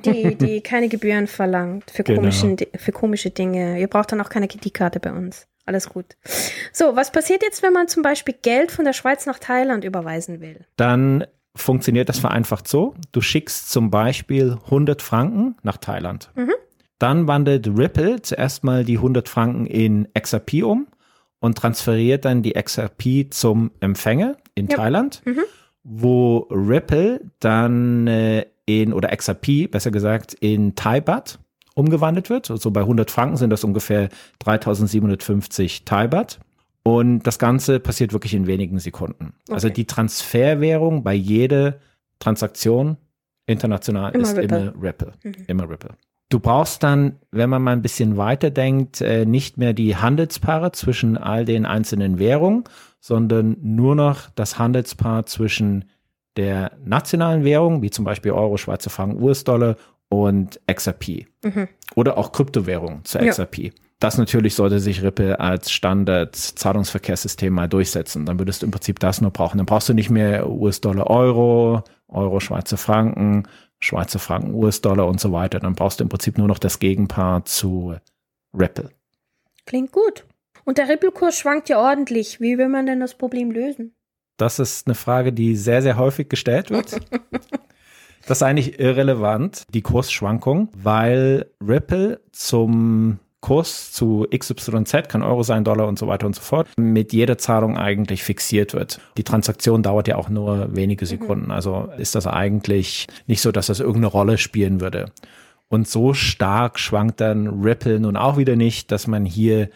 die, 0.06 0.36
die 0.36 0.62
keine 0.64 0.88
Gebühren 0.88 1.26
verlangt 1.26 1.90
für, 1.90 2.04
genau. 2.04 2.20
komischen, 2.20 2.58
für 2.76 2.92
komische 2.92 3.32
Dinge. 3.32 3.80
Ihr 3.80 3.88
braucht 3.88 4.12
dann 4.12 4.22
auch 4.22 4.30
keine 4.30 4.48
Kreditkarte 4.48 5.00
bei 5.00 5.12
uns. 5.12 5.48
Alles 5.70 5.88
gut. 5.88 6.18
So, 6.74 6.96
was 6.96 7.12
passiert 7.12 7.44
jetzt, 7.44 7.62
wenn 7.62 7.74
man 7.74 7.88
zum 7.88 8.02
Beispiel 8.02 8.34
Geld 8.42 8.72
von 8.72 8.86
der 8.86 8.94
Schweiz 8.94 9.28
nach 9.28 9.38
Thailand 9.38 9.86
überweisen 9.86 10.42
will? 10.42 10.66
Dann 10.78 11.28
funktioniert 11.56 12.10
das 12.10 12.18
vereinfacht 12.18 12.68
so. 12.68 12.96
Du 13.12 13.22
schickst 13.22 13.70
zum 13.70 13.92
Beispiel 13.92 14.58
100 14.66 15.04
Franken 15.04 15.58
nach 15.62 15.78
Thailand. 15.78 16.32
Mhm. 16.34 16.54
Dann 16.98 17.28
wandelt 17.28 17.68
Ripple 17.68 18.24
zuerst 18.24 18.64
mal 18.64 18.84
die 18.84 18.98
100 18.98 19.30
Franken 19.30 19.68
in 19.68 20.08
XRP 20.20 20.64
um 20.64 20.88
und 21.40 21.56
transferiert 21.56 22.26
dann 22.26 22.42
die 22.42 22.54
XRP 22.54 23.32
zum 23.32 23.70
Empfänger 23.80 24.38
in 24.56 24.70
ja. 24.70 24.78
Thailand, 24.78 25.22
mhm. 25.24 25.44
wo 25.84 26.48
Ripple 26.50 27.30
dann 27.38 28.08
äh, 28.08 28.48
in, 28.66 28.92
oder 28.92 29.16
XRP, 29.16 29.70
besser 29.70 29.92
gesagt, 29.92 30.34
in 30.34 30.74
Thai 30.74 31.00
Baht 31.00 31.38
umgewandelt 31.76 32.30
wird. 32.30 32.52
Also 32.52 32.72
bei 32.72 32.82
100 32.82 33.10
Franken 33.12 33.38
sind 33.38 33.50
das 33.50 33.64
ungefähr 33.64 34.10
3750 34.40 35.86
Thai 35.86 36.08
Baht. 36.08 36.40
Und 36.84 37.24
das 37.24 37.40
Ganze 37.40 37.80
passiert 37.80 38.14
wirklich 38.14 38.34
in 38.34 38.48
wenigen 38.48 38.80
Sekunden. 38.80 39.26
Also 39.26 39.34
okay. 39.44 39.54
Also 39.54 39.70
die 39.70 39.86
Transferwährung 39.86 41.04
bei 41.04 41.14
jeder 41.14 41.76
Transaktion 42.20 42.98
international 43.46 44.14
immer 44.14 44.24
ist 44.24 44.38
Ripple. 44.38 44.58
immer 44.58 44.84
Ripple. 44.84 45.14
Mhm. 45.24 45.34
Immer 45.48 45.70
Ripple. 45.70 45.92
Du 46.30 46.40
brauchst 46.40 46.84
dann, 46.84 47.18
wenn 47.32 47.50
man 47.50 47.64
mal 47.64 47.72
ein 47.72 47.82
bisschen 47.82 48.16
weiter 48.16 48.52
denkt, 48.52 49.02
äh, 49.02 49.26
nicht 49.26 49.58
mehr 49.58 49.74
die 49.74 49.96
Handelspaare 49.96 50.72
zwischen 50.72 51.18
all 51.18 51.44
den 51.44 51.66
einzelnen 51.66 52.20
Währungen, 52.20 52.66
sondern 53.00 53.58
nur 53.62 53.96
noch 53.96 54.30
das 54.36 54.60
Handelspaar 54.60 55.26
zwischen 55.26 55.86
der 56.38 56.72
nationalen 56.86 57.44
Währung, 57.44 57.82
wie 57.82 57.90
zum 57.90 58.06
Beispiel 58.06 58.32
Euro, 58.32 58.58
Schweizer 58.58 58.92
Franken, 58.92 59.22
US-Dollar 59.22 59.76
und 60.10 60.60
XRP. 60.68 61.28
Mhm. 61.44 61.68
Oder 61.96 62.18
auch 62.18 62.32
Kryptowährungen 62.32 63.06
zur 63.06 63.22
XRP. 63.22 63.58
Ja. 63.58 63.72
Das 64.00 64.18
natürlich 64.18 64.56
sollte 64.56 64.80
sich 64.80 65.04
Ripple 65.04 65.40
als 65.40 65.72
Standard-Zahlungsverkehrssystem 65.72 67.54
mal 67.54 67.68
durchsetzen. 67.68 68.26
Dann 68.26 68.40
würdest 68.40 68.62
du 68.62 68.66
im 68.66 68.72
Prinzip 68.72 69.00
das 69.00 69.20
nur 69.20 69.32
brauchen. 69.32 69.58
Dann 69.58 69.66
brauchst 69.66 69.90
du 69.90 69.94
nicht 69.94 70.10
mehr 70.10 70.50
US-Dollar, 70.50 71.08
Euro, 71.08 71.84
Euro, 72.08 72.40
Schweizer 72.40 72.78
Franken, 72.78 73.44
Schweizer 73.80 74.20
Franken, 74.20 74.54
US-Dollar 74.54 75.06
und 75.06 75.20
so 75.20 75.34
weiter. 75.34 75.60
Dann 75.60 75.76
brauchst 75.76 76.00
du 76.00 76.06
im 76.06 76.10
Prinzip 76.10 76.38
nur 76.38 76.48
noch 76.48 76.60
das 76.60 76.80
Gegenpaar 76.80 77.44
zu 77.44 77.96
Ripple. 78.58 78.90
Klingt 79.66 79.92
gut. 79.92 80.26
Und 80.64 80.78
der 80.78 80.88
Ripple-Kurs 80.88 81.38
schwankt 81.38 81.68
ja 81.68 81.80
ordentlich. 81.80 82.40
Wie 82.40 82.58
will 82.58 82.70
man 82.70 82.86
denn 82.86 83.02
das 83.02 83.16
Problem 83.16 83.52
lösen? 83.52 83.96
Das 84.38 84.60
ist 84.60 84.88
eine 84.88 84.96
Frage, 84.96 85.34
die 85.34 85.58
sehr, 85.58 85.82
sehr 85.82 85.98
häufig 85.98 86.30
gestellt 86.30 86.72
wird. 86.72 87.02
Das 88.26 88.40
ist 88.40 88.44
eigentlich 88.44 88.80
irrelevant, 88.80 89.64
die 89.74 89.82
Kursschwankung, 89.82 90.70
weil 90.76 91.48
Ripple 91.66 92.22
zum 92.32 93.20
Kurs 93.42 93.94
zu 93.94 94.28
XYZ, 94.36 95.08
kann 95.08 95.24
Euro 95.24 95.44
sein, 95.44 95.64
Dollar 95.64 95.88
und 95.88 95.98
so 95.98 96.08
weiter 96.08 96.28
und 96.28 96.36
so 96.36 96.42
fort, 96.42 96.68
mit 96.78 97.14
jeder 97.14 97.38
Zahlung 97.38 97.78
eigentlich 97.78 98.24
fixiert 98.24 98.74
wird. 98.74 99.00
Die 99.18 99.24
Transaktion 99.24 99.82
dauert 99.82 100.08
ja 100.08 100.18
auch 100.18 100.30
nur 100.30 100.76
wenige 100.76 101.06
mhm. 101.06 101.10
Sekunden. 101.10 101.52
Also 101.52 101.90
ist 101.98 102.16
das 102.16 102.28
eigentlich 102.28 103.08
nicht 103.28 103.42
so, 103.42 103.52
dass 103.52 103.68
das 103.68 103.80
irgendeine 103.80 104.08
Rolle 104.08 104.38
spielen 104.38 104.82
würde. 104.82 105.12
Und 105.70 105.88
so 105.88 106.14
stark 106.14 106.80
schwankt 106.80 107.22
dann 107.22 107.62
Ripple 107.62 108.00
nun 108.00 108.18
auch 108.18 108.38
wieder 108.38 108.56
nicht, 108.56 108.92
dass 108.92 109.08
man 109.08 109.24
hier 109.24 109.70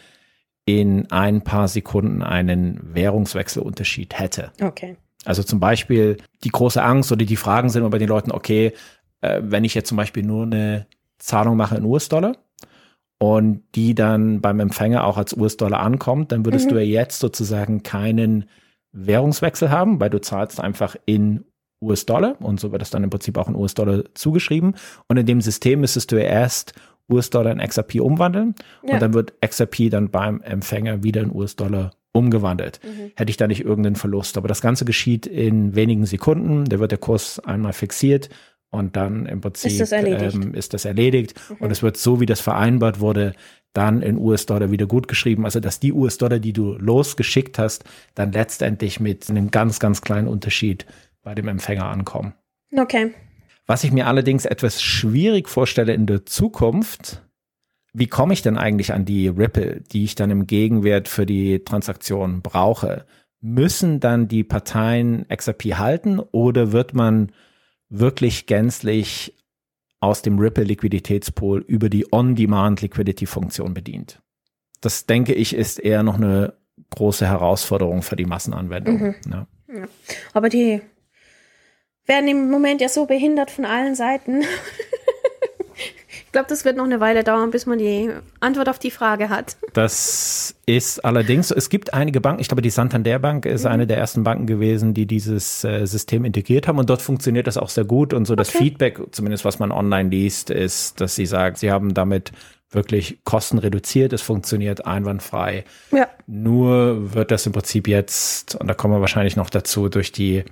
in 0.65 1.11
ein 1.11 1.41
paar 1.41 1.67
Sekunden 1.67 2.21
einen 2.21 2.79
Währungswechselunterschied 2.93 4.17
hätte. 4.17 4.51
Okay. 4.61 4.97
Also 5.25 5.43
zum 5.43 5.59
Beispiel 5.59 6.17
die 6.43 6.49
große 6.49 6.81
Angst 6.81 7.11
oder 7.11 7.25
die 7.25 7.35
Fragen 7.35 7.69
sind 7.69 7.81
immer 7.81 7.89
bei 7.89 7.97
den 7.97 8.09
Leuten, 8.09 8.31
okay, 8.31 8.73
äh, 9.21 9.41
wenn 9.43 9.63
ich 9.63 9.73
jetzt 9.73 9.89
zum 9.89 9.97
Beispiel 9.97 10.23
nur 10.23 10.43
eine 10.43 10.87
Zahlung 11.17 11.57
mache 11.57 11.77
in 11.77 11.85
US-Dollar 11.85 12.35
und 13.19 13.63
die 13.75 13.95
dann 13.95 14.41
beim 14.41 14.59
Empfänger 14.59 15.05
auch 15.05 15.17
als 15.17 15.35
US-Dollar 15.35 15.79
ankommt, 15.79 16.31
dann 16.31 16.45
würdest 16.45 16.65
mhm. 16.65 16.69
du 16.71 16.83
ja 16.83 17.01
jetzt 17.01 17.19
sozusagen 17.19 17.83
keinen 17.83 18.45
Währungswechsel 18.91 19.69
haben, 19.69 19.99
weil 19.99 20.09
du 20.09 20.19
zahlst 20.19 20.59
einfach 20.59 20.95
in 21.05 21.45
US-Dollar 21.81 22.35
und 22.39 22.59
so 22.59 22.71
wird 22.71 22.81
das 22.81 22.89
dann 22.89 23.03
im 23.03 23.09
Prinzip 23.09 23.37
auch 23.37 23.47
in 23.47 23.55
US-Dollar 23.55 24.03
zugeschrieben. 24.13 24.75
Und 25.07 25.17
in 25.17 25.25
dem 25.25 25.41
System 25.41 25.81
müsstest 25.81 26.11
du 26.11 26.17
ja 26.17 26.23
erst 26.23 26.73
US-Dollar 27.11 27.51
in 27.51 27.59
XRP 27.59 27.99
umwandeln 27.99 28.55
ja. 28.83 28.93
und 28.93 29.01
dann 29.01 29.13
wird 29.13 29.33
XRP 29.41 29.89
dann 29.89 30.09
beim 30.09 30.41
Empfänger 30.41 31.03
wieder 31.03 31.21
in 31.21 31.35
US-Dollar 31.35 31.91
umgewandelt. 32.13 32.79
Mhm. 32.83 33.11
Hätte 33.15 33.29
ich 33.29 33.37
da 33.37 33.47
nicht 33.47 33.65
irgendeinen 33.65 33.95
Verlust. 33.95 34.37
Aber 34.37 34.47
das 34.47 34.61
Ganze 34.61 34.85
geschieht 34.85 35.25
in 35.25 35.75
wenigen 35.75 36.05
Sekunden. 36.05 36.65
Da 36.65 36.79
wird 36.79 36.91
der 36.91 36.99
Kurs 36.99 37.39
einmal 37.39 37.73
fixiert 37.73 38.29
und 38.73 38.95
dann 38.95 39.27
im 39.27 39.41
Prinzip 39.41 39.71
ist 39.71 39.81
das 39.81 39.91
erledigt. 39.91 40.35
Ähm, 40.35 40.53
ist 40.55 40.73
das 40.73 40.85
erledigt. 40.85 41.39
Mhm. 41.49 41.55
Und 41.59 41.71
es 41.71 41.83
wird 41.83 41.97
so, 41.97 42.19
wie 42.19 42.25
das 42.25 42.39
vereinbart 42.39 42.99
wurde, 42.99 43.33
dann 43.73 44.01
in 44.01 44.17
US-Dollar 44.17 44.71
wieder 44.71 44.87
gut 44.87 45.07
geschrieben. 45.07 45.45
Also 45.45 45.59
dass 45.59 45.79
die 45.79 45.93
US-Dollar, 45.93 46.39
die 46.39 46.53
du 46.53 46.73
losgeschickt 46.73 47.59
hast, 47.59 47.83
dann 48.15 48.31
letztendlich 48.31 48.99
mit 48.99 49.29
einem 49.29 49.51
ganz, 49.51 49.79
ganz 49.79 50.01
kleinen 50.01 50.27
Unterschied 50.27 50.85
bei 51.21 51.35
dem 51.35 51.47
Empfänger 51.47 51.85
ankommen. 51.85 52.33
Okay. 52.75 53.13
Was 53.65 53.83
ich 53.83 53.91
mir 53.91 54.07
allerdings 54.07 54.45
etwas 54.45 54.81
schwierig 54.81 55.49
vorstelle 55.49 55.93
in 55.93 56.05
der 56.05 56.25
Zukunft, 56.25 57.21
wie 57.93 58.07
komme 58.07 58.33
ich 58.33 58.41
denn 58.41 58.57
eigentlich 58.57 58.91
an 58.91 59.05
die 59.05 59.27
Ripple, 59.27 59.81
die 59.91 60.03
ich 60.03 60.15
dann 60.15 60.31
im 60.31 60.47
Gegenwert 60.47 61.07
für 61.07 61.25
die 61.25 61.63
Transaktion 61.63 62.41
brauche? 62.41 63.05
Müssen 63.39 63.99
dann 63.99 64.27
die 64.27 64.43
Parteien 64.43 65.27
XRP 65.27 65.75
halten 65.77 66.19
oder 66.19 66.71
wird 66.71 66.93
man 66.93 67.31
wirklich 67.89 68.47
gänzlich 68.47 69.35
aus 69.99 70.21
dem 70.21 70.39
Ripple 70.39 70.63
Liquiditätspool 70.63 71.63
über 71.67 71.89
die 71.89 72.11
On-Demand 72.11 72.81
Liquidity 72.81 73.25
Funktion 73.25 73.73
bedient? 73.73 74.21
Das 74.81 75.05
denke 75.05 75.33
ich 75.33 75.55
ist 75.55 75.79
eher 75.79 76.03
noch 76.03 76.15
eine 76.15 76.53
große 76.89 77.27
Herausforderung 77.27 78.01
für 78.01 78.15
die 78.15 78.25
Massenanwendung. 78.25 78.99
Mhm. 78.99 79.15
Ja. 79.29 79.47
Ja. 79.67 79.85
Aber 80.33 80.49
die 80.49 80.81
werden 82.05 82.27
im 82.27 82.49
Moment 82.49 82.81
ja 82.81 82.89
so 82.89 83.05
behindert 83.05 83.51
von 83.51 83.65
allen 83.65 83.95
Seiten. 83.95 84.43
Ich 86.33 86.35
glaube, 86.35 86.49
das 86.49 86.65
wird 86.65 86.77
noch 86.77 86.85
eine 86.85 86.99
Weile 86.99 87.23
dauern, 87.23 87.51
bis 87.51 87.67
man 87.67 87.77
die 87.77 88.09
Antwort 88.39 88.67
auf 88.67 88.79
die 88.79 88.89
Frage 88.89 89.29
hat. 89.29 89.55
Das 89.73 90.55
ist 90.65 91.05
allerdings 91.05 91.49
so. 91.49 91.55
Es 91.55 91.69
gibt 91.69 91.93
einige 91.93 92.21
Banken, 92.21 92.41
ich 92.41 92.47
glaube, 92.47 92.63
die 92.63 92.71
Santander 92.71 93.19
Bank 93.19 93.45
ist 93.45 93.65
mhm. 93.65 93.69
eine 93.69 93.85
der 93.85 93.99
ersten 93.99 94.23
Banken 94.23 94.47
gewesen, 94.47 94.95
die 94.95 95.05
dieses 95.05 95.63
äh, 95.63 95.85
System 95.85 96.25
integriert 96.25 96.67
haben 96.67 96.79
und 96.79 96.89
dort 96.89 97.03
funktioniert 97.03 97.45
das 97.45 97.59
auch 97.59 97.69
sehr 97.69 97.85
gut. 97.85 98.15
Und 98.15 98.25
so 98.25 98.35
das 98.35 98.49
okay. 98.49 98.57
Feedback, 98.57 98.99
zumindest 99.11 99.45
was 99.45 99.59
man 99.59 99.71
online 99.71 100.09
liest, 100.09 100.49
ist, 100.49 100.99
dass 100.99 101.13
sie 101.13 101.27
sagt, 101.27 101.59
sie 101.59 101.69
haben 101.69 101.93
damit 101.93 102.31
wirklich 102.71 103.19
Kosten 103.25 103.59
reduziert, 103.59 104.11
es 104.11 104.23
funktioniert 104.23 104.87
einwandfrei. 104.87 105.65
Ja. 105.91 106.07
Nur 106.25 107.13
wird 107.13 107.29
das 107.29 107.45
im 107.45 107.51
Prinzip 107.51 107.87
jetzt, 107.87 108.55
und 108.55 108.65
da 108.67 108.73
kommen 108.73 108.95
wir 108.95 109.01
wahrscheinlich 109.01 109.35
noch 109.35 109.51
dazu, 109.51 109.87
durch 109.87 110.11
die 110.11 110.45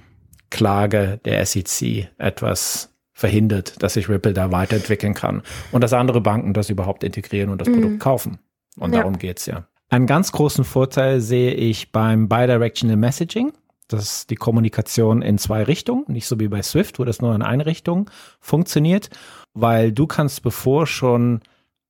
Klage 0.51 1.19
der 1.25 1.43
SEC 1.43 2.09
etwas 2.19 2.90
verhindert, 3.21 3.81
dass 3.81 3.93
sich 3.93 4.09
Ripple 4.09 4.33
da 4.33 4.51
weiterentwickeln 4.51 5.13
kann 5.13 5.43
und 5.71 5.81
dass 5.81 5.93
andere 5.93 6.19
Banken 6.19 6.53
das 6.53 6.69
überhaupt 6.69 7.03
integrieren 7.03 7.49
und 7.49 7.61
das 7.61 7.69
mhm. 7.69 7.75
Produkt 7.75 7.99
kaufen. 7.99 8.39
Und 8.77 8.93
ja. 8.93 8.99
darum 8.99 9.17
geht's 9.17 9.45
ja. 9.45 9.67
Einen 9.89 10.07
ganz 10.07 10.31
großen 10.31 10.65
Vorteil 10.65 11.21
sehe 11.21 11.53
ich 11.53 11.91
beim 11.91 12.27
Bidirectional 12.27 12.97
Messaging. 12.97 13.53
Das 13.87 14.03
ist 14.03 14.29
die 14.29 14.35
Kommunikation 14.35 15.21
in 15.21 15.37
zwei 15.37 15.63
Richtungen, 15.63 16.05
nicht 16.07 16.27
so 16.27 16.39
wie 16.39 16.47
bei 16.47 16.61
Swift, 16.61 16.97
wo 16.97 17.03
das 17.03 17.21
nur 17.21 17.35
in 17.35 17.41
eine 17.41 17.65
Richtung 17.65 18.09
funktioniert, 18.39 19.09
weil 19.53 19.91
du 19.91 20.07
kannst, 20.07 20.43
bevor 20.43 20.87
schon 20.87 21.41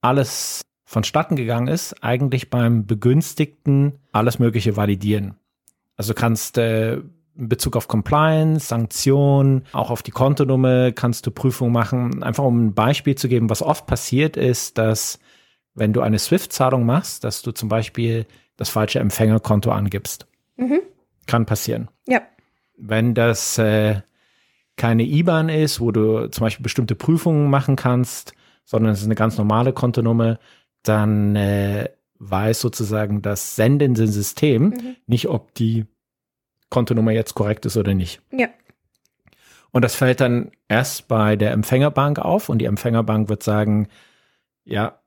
alles 0.02 0.62
vonstatten 0.84 1.36
gegangen 1.36 1.68
ist, 1.68 2.04
eigentlich 2.04 2.50
beim 2.50 2.86
Begünstigten 2.86 4.00
alles 4.12 4.40
Mögliche 4.40 4.76
validieren. 4.76 5.36
Also 5.96 6.14
kannst 6.14 6.58
äh, 6.58 6.98
in 7.38 7.50
Bezug 7.50 7.76
auf 7.76 7.88
Compliance, 7.88 8.68
Sanktionen, 8.68 9.64
auch 9.74 9.90
auf 9.90 10.04
die 10.04 10.12
Kontonummer 10.12 10.92
kannst 10.92 11.26
du 11.26 11.32
Prüfungen 11.32 11.72
machen. 11.72 12.24
Einfach 12.24 12.44
um 12.44 12.68
ein 12.68 12.74
Beispiel 12.74 13.16
zu 13.16 13.28
geben, 13.28 13.50
was 13.50 13.62
oft 13.62 13.88
passiert 13.88 14.38
ist, 14.38 14.78
dass 14.78 15.20
wenn 15.74 15.94
du 15.94 16.02
eine 16.02 16.20
SWIFT-Zahlung 16.20 16.86
machst, 16.86 17.24
dass 17.24 17.42
du 17.42 17.52
zum 17.52 17.70
Beispiel 17.70 18.26
das 18.58 18.70
falsche 18.70 19.00
Empfängerkonto 19.00 19.72
angibst. 19.72 20.28
Mhm. 20.58 20.82
Kann 21.26 21.46
passieren. 21.46 21.90
Ja. 22.08 22.22
Wenn 22.78 23.14
das 23.14 23.58
äh, 23.58 24.02
keine 24.76 25.04
IBAN 25.04 25.50
ist, 25.50 25.80
wo 25.80 25.92
du 25.92 26.28
zum 26.30 26.44
Beispiel 26.44 26.64
bestimmte 26.64 26.96
Prüfungen 26.96 27.50
machen 27.50 27.76
kannst, 27.76 28.34
sondern 28.66 28.92
es 28.92 29.00
ist 29.00 29.06
eine 29.06 29.16
ganz 29.16 29.38
normale 29.38 29.74
Kontonummer, 29.74 30.40
dann 30.84 31.36
äh, 31.36 31.90
weiß 32.20 32.60
sozusagen 32.62 33.22
das 33.22 33.56
sendende 33.56 34.08
System 34.08 34.64
mhm. 34.70 34.96
nicht, 35.08 35.28
ob 35.28 35.54
die 35.56 35.86
Kontonummer 36.72 37.12
jetzt 37.12 37.36
korrekt 37.36 37.68
ist 37.68 37.78
oder 37.78 37.94
nicht. 37.94 38.22
Ja. 38.32 38.48
Und 39.72 39.86
das 39.86 39.94
fällt 39.94 40.20
dann 40.20 40.52
erst 40.68 41.08
bei 41.08 41.36
der 41.36 41.52
Empfängerbank 41.52 42.18
auf 42.18 42.50
und 42.50 42.58
die 42.60 42.66
Empfängerbank 42.66 43.30
wird 43.30 43.44
sagen, 43.44 43.88
ja, 44.66 45.00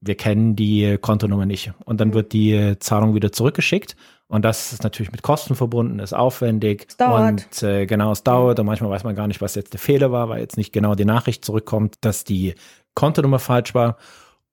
wir 0.00 0.16
kennen 0.16 0.56
die 0.56 0.98
Kontonummer 1.00 1.46
nicht. 1.46 1.72
Und 1.84 2.00
dann 2.00 2.08
mhm. 2.08 2.14
wird 2.14 2.32
die 2.32 2.76
Zahlung 2.80 3.14
wieder 3.14 3.32
zurückgeschickt. 3.32 3.96
Und 4.28 4.44
das 4.44 4.72
ist 4.72 4.82
natürlich 4.82 5.12
mit 5.12 5.22
Kosten 5.22 5.54
verbunden, 5.54 5.98
ist 5.98 6.12
aufwendig. 6.12 6.86
Es 6.88 6.96
dauert. 6.96 7.30
Und 7.30 7.62
äh, 7.62 7.86
genau, 7.86 8.12
es 8.12 8.22
dauert. 8.22 8.58
Und 8.60 8.66
manchmal 8.66 8.90
weiß 8.90 9.04
man 9.04 9.16
gar 9.16 9.26
nicht, 9.26 9.40
was 9.40 9.54
jetzt 9.54 9.72
der 9.72 9.80
Fehler 9.80 10.12
war, 10.12 10.28
weil 10.28 10.40
jetzt 10.40 10.56
nicht 10.56 10.72
genau 10.72 10.94
die 10.94 11.04
Nachricht 11.04 11.44
zurückkommt, 11.44 11.96
dass 12.00 12.24
die 12.24 12.54
Kontonummer 12.94 13.38
falsch 13.38 13.74
war. 13.74 13.96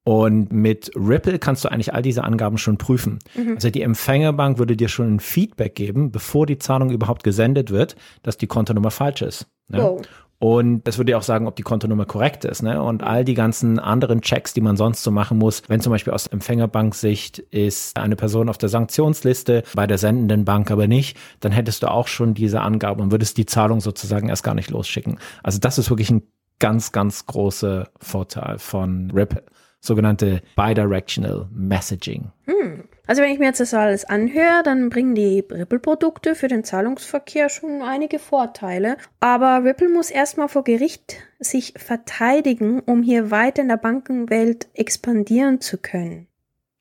Und 0.08 0.54
mit 0.54 0.90
Ripple 0.96 1.38
kannst 1.38 1.66
du 1.66 1.70
eigentlich 1.70 1.94
all 1.94 2.02
diese 2.02 2.24
Angaben 2.24 2.58
schon 2.58 2.78
prüfen. 2.78 3.20
Mhm. 3.36 3.56
Also 3.56 3.70
die 3.70 3.82
Empfängerbank 3.82 4.58
würde 4.58 4.78
dir 4.78 4.88
schon 4.88 5.16
ein 5.16 5.20
Feedback 5.20 5.76
geben, 5.76 6.12
bevor 6.12 6.46
die 6.46 6.58
Zahlung 6.58 6.92
überhaupt 6.92 7.26
gesendet 7.26 7.72
wird, 7.72 7.98
dass 8.24 8.38
die 8.38 8.48
Kontonummer 8.48 8.90
falsch 8.90 9.22
ist. 9.22 9.48
Ne? 9.68 9.80
Wow. 9.84 10.02
Und 10.40 10.88
das 10.88 10.98
würde 10.98 11.12
dir 11.12 11.18
auch 11.18 11.24
sagen, 11.24 11.46
ob 11.46 11.58
die 11.58 11.64
Kontonummer 11.64 12.06
korrekt 12.06 12.46
ist. 12.46 12.64
Ne? 12.64 12.82
Und 12.82 13.04
all 13.04 13.26
die 13.26 13.34
ganzen 13.34 13.80
anderen 13.80 14.22
Checks, 14.22 14.54
die 14.54 14.62
man 14.62 14.78
sonst 14.78 15.04
so 15.04 15.12
machen 15.12 15.40
muss, 15.40 15.64
wenn 15.68 15.82
zum 15.82 15.92
Beispiel 15.92 16.14
aus 16.14 16.28
Empfängerbanksicht 16.28 17.40
ist 17.40 17.98
eine 17.98 18.16
Person 18.16 18.48
auf 18.48 18.58
der 18.58 18.70
Sanktionsliste, 18.70 19.64
bei 19.76 19.88
der 19.88 19.98
sendenden 19.98 20.46
Bank 20.46 20.72
aber 20.72 20.88
nicht, 20.88 21.18
dann 21.42 21.52
hättest 21.52 21.84
du 21.84 21.92
auch 21.92 22.08
schon 22.08 22.34
diese 22.34 22.62
Angaben 22.62 23.02
und 23.02 23.12
würdest 23.12 23.36
die 23.36 23.46
Zahlung 23.46 23.82
sozusagen 23.82 24.30
erst 24.30 24.46
gar 24.46 24.56
nicht 24.56 24.70
losschicken. 24.70 25.20
Also 25.44 25.60
das 25.60 25.78
ist 25.78 25.90
wirklich 25.90 26.12
ein 26.12 26.24
ganz, 26.60 26.94
ganz 26.94 27.26
großer 27.26 27.90
Vorteil 28.00 28.58
von 28.58 29.12
Ripple 29.12 29.44
sogenannte 29.80 30.42
Bidirectional 30.56 31.48
Messaging. 31.52 32.32
Hm. 32.46 32.84
Also 33.08 33.22
wenn 33.22 33.32
ich 33.32 33.40
mir 33.40 33.46
jetzt 33.46 33.62
das 33.62 33.74
alles 33.74 34.04
anhöre, 34.04 34.64
dann 34.64 34.90
bringen 34.90 35.16
die 35.16 35.40
Ripple-Produkte 35.40 36.36
für 36.36 36.50
den 36.50 36.66
Zahlungsverkehr 36.66 37.48
schon 37.48 37.82
einige 37.82 38.20
Vorteile. 38.20 38.98
Aber 39.22 39.64
Ripple 39.64 39.90
muss 39.90 40.10
erstmal 40.10 40.50
vor 40.50 40.66
Gericht 40.66 41.16
sich 41.40 41.74
verteidigen, 41.78 42.82
um 42.82 43.04
hier 43.04 43.32
weiter 43.32 43.62
in 43.62 43.70
der 43.70 43.78
Bankenwelt 43.78 44.68
expandieren 44.74 45.62
zu 45.62 45.78
können. 45.78 46.28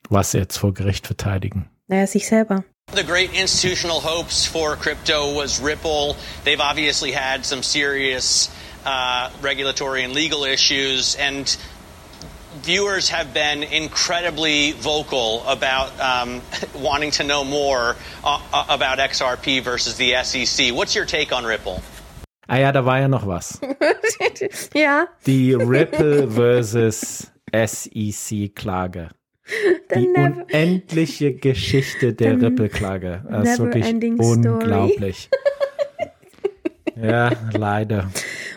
Was 0.09 0.33
jetzt 0.33 0.57
vor 0.57 0.75
Gericht 0.75 1.07
verteidigen? 1.07 1.69
Naja, 1.87 2.07
sich 2.09 2.27
selber. 2.27 2.65
The 2.95 3.05
great 3.05 3.31
institutional 3.33 4.03
hopes 4.03 4.47
for 4.47 4.77
crypto 4.77 5.35
was 5.35 5.63
Ripple. 5.63 6.15
They've 6.45 6.61
obviously 6.61 7.13
had 7.13 7.45
some 7.45 7.63
serious 7.63 8.51
uh, 8.85 9.29
regulatory 9.43 10.05
and 10.05 10.15
legal 10.15 10.45
issues 10.45 11.17
and 11.17 11.57
viewers 12.67 13.09
have 13.09 13.33
been 13.33 13.63
incredibly 13.63 14.73
vocal 14.73 15.47
about 15.47 15.89
um, 16.01 16.43
wanting 16.83 17.13
to 17.13 17.23
know 17.23 17.45
more 17.45 17.95
uh, 18.25 18.41
uh 18.53 18.67
about 18.69 18.99
XRP 18.99 19.63
versus 19.63 19.97
the 19.97 20.15
SEC. 20.25 20.75
What's 20.75 20.95
your 20.95 21.07
take 21.07 21.33
on 21.33 21.45
Ripple? 21.45 21.81
Ah 22.49 22.59
ja, 22.59 22.73
da 22.73 22.85
war 22.85 22.99
ja 22.99 23.09
noch 23.09 23.27
was. 23.27 23.61
ja. 24.75 25.07
Die 25.27 25.55
Ripple 25.55 26.29
versus 26.29 27.31
SEC-Klage. 27.53 29.11
Die 29.95 30.09
unendliche 30.09 31.35
Geschichte 31.35 32.15
der 32.15 32.41
Ripple-Klage. 32.41 33.25
Das 33.31 33.49
ist 33.49 33.59
wirklich 33.61 34.19
unglaublich. 34.19 35.29
ja, 36.97 37.31
leider. 37.53 38.11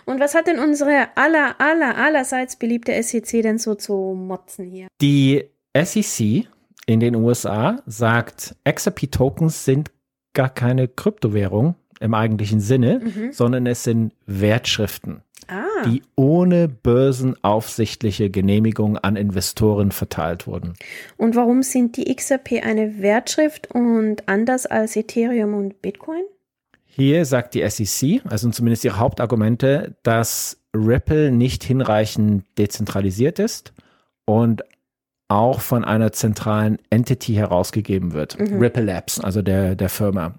Und 0.09 0.19
was 0.19 0.33
hat 0.33 0.47
denn 0.47 0.57
unsere 0.57 1.09
aller, 1.15 1.55
aller, 1.61 1.95
allerseits 1.97 2.55
beliebte 2.55 2.91
SEC 3.03 3.43
denn 3.43 3.59
so 3.59 3.75
zu 3.75 3.93
motzen 4.17 4.65
hier? 4.65 4.87
Die 5.01 5.45
SEC 5.79 6.47
in 6.87 6.99
den 6.99 7.15
USA 7.15 7.81
sagt, 7.85 8.55
XRP-Tokens 8.67 9.65
sind 9.65 9.91
gar 10.33 10.49
keine 10.49 10.87
Kryptowährung 10.87 11.75
im 11.99 12.15
eigentlichen 12.15 12.59
Sinne, 12.59 13.01
Mhm. 13.03 13.31
sondern 13.33 13.67
es 13.67 13.83
sind 13.83 14.13
Wertschriften, 14.25 15.21
Ah, 15.47 15.83
die 15.85 16.01
ohne 16.15 16.67
börsenaufsichtliche 16.67 18.29
Genehmigung 18.31 18.97
an 18.97 19.15
Investoren 19.15 19.91
verteilt 19.91 20.47
wurden. 20.47 20.73
und 21.17 21.35
warum 21.35 21.61
sind 21.61 21.97
die 21.97 22.05
XRP 22.15 22.61
eine 22.63 22.99
Wertschrift 23.01 23.69
und 23.71 24.27
anders 24.27 24.65
als 24.65 24.95
Ethereum 24.95 25.53
und 25.53 25.81
Bitcoin? 25.83 26.23
Hier 26.91 27.23
sagt 27.25 27.53
die 27.53 27.67
SEC, 27.69 28.21
also 28.25 28.49
zumindest 28.49 28.83
ihre 28.83 28.97
Hauptargumente, 28.97 29.95
dass 30.03 30.59
Ripple 30.75 31.31
nicht 31.31 31.63
hinreichend 31.63 32.45
dezentralisiert 32.57 33.37
ist 33.39 33.73
und 34.25 34.63
auch 35.27 35.61
von 35.61 35.85
einer 35.85 36.11
zentralen 36.11 36.79
Entity 36.89 37.35
herausgegeben 37.35 38.13
wird. 38.13 38.39
Mhm. 38.39 38.57
Ripple 38.57 38.83
Labs, 38.83 39.19
also 39.19 39.43
der, 39.43 39.75
der 39.75 39.89
Firma. 39.89 40.33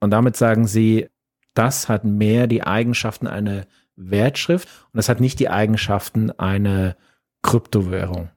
Und 0.00 0.10
damit 0.10 0.36
sagen 0.36 0.66
sie, 0.66 1.08
das 1.54 1.88
hat 1.88 2.04
mehr 2.04 2.48
die 2.48 2.64
Eigenschaften 2.64 3.28
einer 3.28 3.66
Wertschrift 3.94 4.68
und 4.92 4.96
das 4.96 5.08
hat 5.08 5.20
nicht 5.20 5.38
die 5.38 5.50
Eigenschaften 5.50 6.32
einer 6.32 6.96
Kryptowährung. 7.42 8.30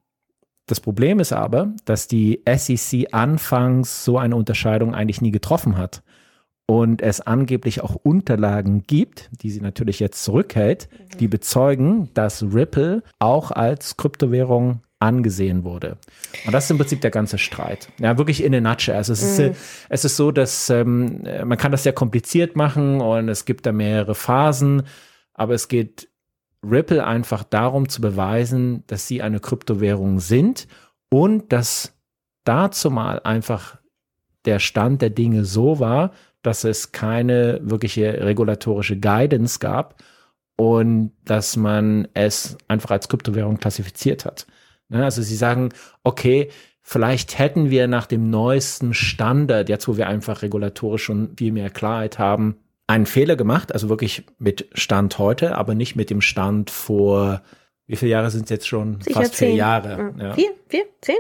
Das 0.67 0.79
Problem 0.79 1.19
ist 1.19 1.33
aber, 1.33 1.73
dass 1.85 2.07
die 2.07 2.41
SEC 2.47 3.07
anfangs 3.11 4.05
so 4.05 4.17
eine 4.19 4.35
Unterscheidung 4.35 4.93
eigentlich 4.93 5.21
nie 5.21 5.31
getroffen 5.31 5.77
hat 5.77 6.03
und 6.65 7.01
es 7.01 7.22
angeblich 7.22 7.82
auch 7.82 7.96
Unterlagen 7.96 8.84
gibt, 8.84 9.29
die 9.41 9.51
sie 9.51 9.62
natürlich 9.62 10.00
jetzt 10.00 10.24
zurückhält, 10.24 10.88
die 11.20 11.27
bezeugen, 11.27 12.10
dass 12.13 12.43
Ripple 12.43 13.03
auch 13.20 13.51
als 13.51 13.98
Kryptowährung 13.98 14.82
angesehen 15.00 15.65
wurde. 15.65 15.98
Und 16.46 16.53
das 16.53 16.65
ist 16.65 16.72
im 16.72 16.77
Prinzip 16.77 17.01
der 17.01 17.12
ganze 17.12 17.38
Streit. 17.38 17.89
Ja, 18.00 18.17
wirklich 18.17 18.41
in 18.41 18.55
a 18.55 18.62
nutshell. 18.62 18.96
Also 18.96 19.12
es, 19.12 19.22
ist, 19.22 19.39
äh, 19.39 19.53
es 19.89 20.05
ist 20.05 20.15
so, 20.15 20.32
dass 20.32 20.70
ähm, 20.70 21.25
äh, 21.25 21.43
man 21.43 21.58
kann 21.58 21.74
das 21.74 21.84
sehr 21.84 21.91
kompliziert 21.91 22.55
machen 22.55 23.01
und 23.01 23.27
es 23.27 23.43
gibt 23.43 23.65
da 23.65 23.74
mehrere 23.74 24.15
Phasen, 24.15 24.84
aber 25.34 25.53
es 25.55 25.67
geht 25.67 26.08
Ripple 26.63 27.05
einfach 27.05 27.43
darum 27.43 27.89
zu 27.89 28.00
beweisen, 28.00 28.86
dass 28.88 29.05
sie 29.05 29.22
eine 29.22 29.41
Kryptowährung 29.41 30.22
sind 30.22 30.67
und 31.10 31.51
dass 31.51 31.93
dazu 32.46 32.89
mal 32.89 33.20
einfach 33.20 33.77
der 34.46 34.60
Stand 34.60 35.01
der 35.01 35.10
Dinge 35.10 35.43
so 35.43 35.79
war, 35.79 36.12
dass 36.43 36.63
es 36.63 36.91
keine 36.91 37.59
wirkliche 37.63 38.23
regulatorische 38.23 39.00
Guidance 39.00 39.59
gab 39.59 39.95
und 40.55 41.12
dass 41.25 41.55
man 41.57 42.07
es 42.13 42.57
einfach 42.67 42.91
als 42.91 43.09
Kryptowährung 43.09 43.57
klassifiziert 43.57 44.25
hat. 44.25 44.45
Ne, 44.89 45.03
Also 45.03 45.21
sie 45.21 45.35
sagen, 45.35 45.69
okay, 46.03 46.50
vielleicht 46.81 47.39
hätten 47.39 47.69
wir 47.71 47.88
nach 47.88 48.05
dem 48.05 48.29
neuesten 48.29 48.93
Standard, 48.93 49.69
jetzt 49.69 49.88
wo 49.88 49.97
wir 49.97 50.07
einfach 50.07 50.41
regulatorisch 50.43 51.03
schon 51.03 51.35
viel 51.38 51.51
mehr 51.51 51.69
Klarheit 51.69 52.19
haben, 52.19 52.57
einen 52.85 53.05
Fehler 53.05 53.35
gemacht, 53.38 53.73
also 53.73 53.89
wirklich 53.89 54.25
mit 54.38 54.67
Stand 54.73 55.17
heute, 55.17 55.55
aber 55.57 55.73
nicht 55.73 55.95
mit 55.95 56.09
dem 56.09 56.21
Stand 56.21 56.69
vor, 56.69 57.41
wie 57.88 57.95
viele 57.95 58.12
Jahre 58.12 58.29
sind 58.29 58.43
es 58.43 58.50
jetzt 58.50 58.67
schon? 58.67 59.00
Sicher 59.01 59.21
Fast 59.21 59.35
vier 59.35 59.47
zehn. 59.47 59.57
Jahre. 59.57 60.13
Ja. 60.17 60.25
Ja. 60.25 60.33
Vier, 60.33 60.51
vier, 60.67 60.85
zehn? 61.01 61.15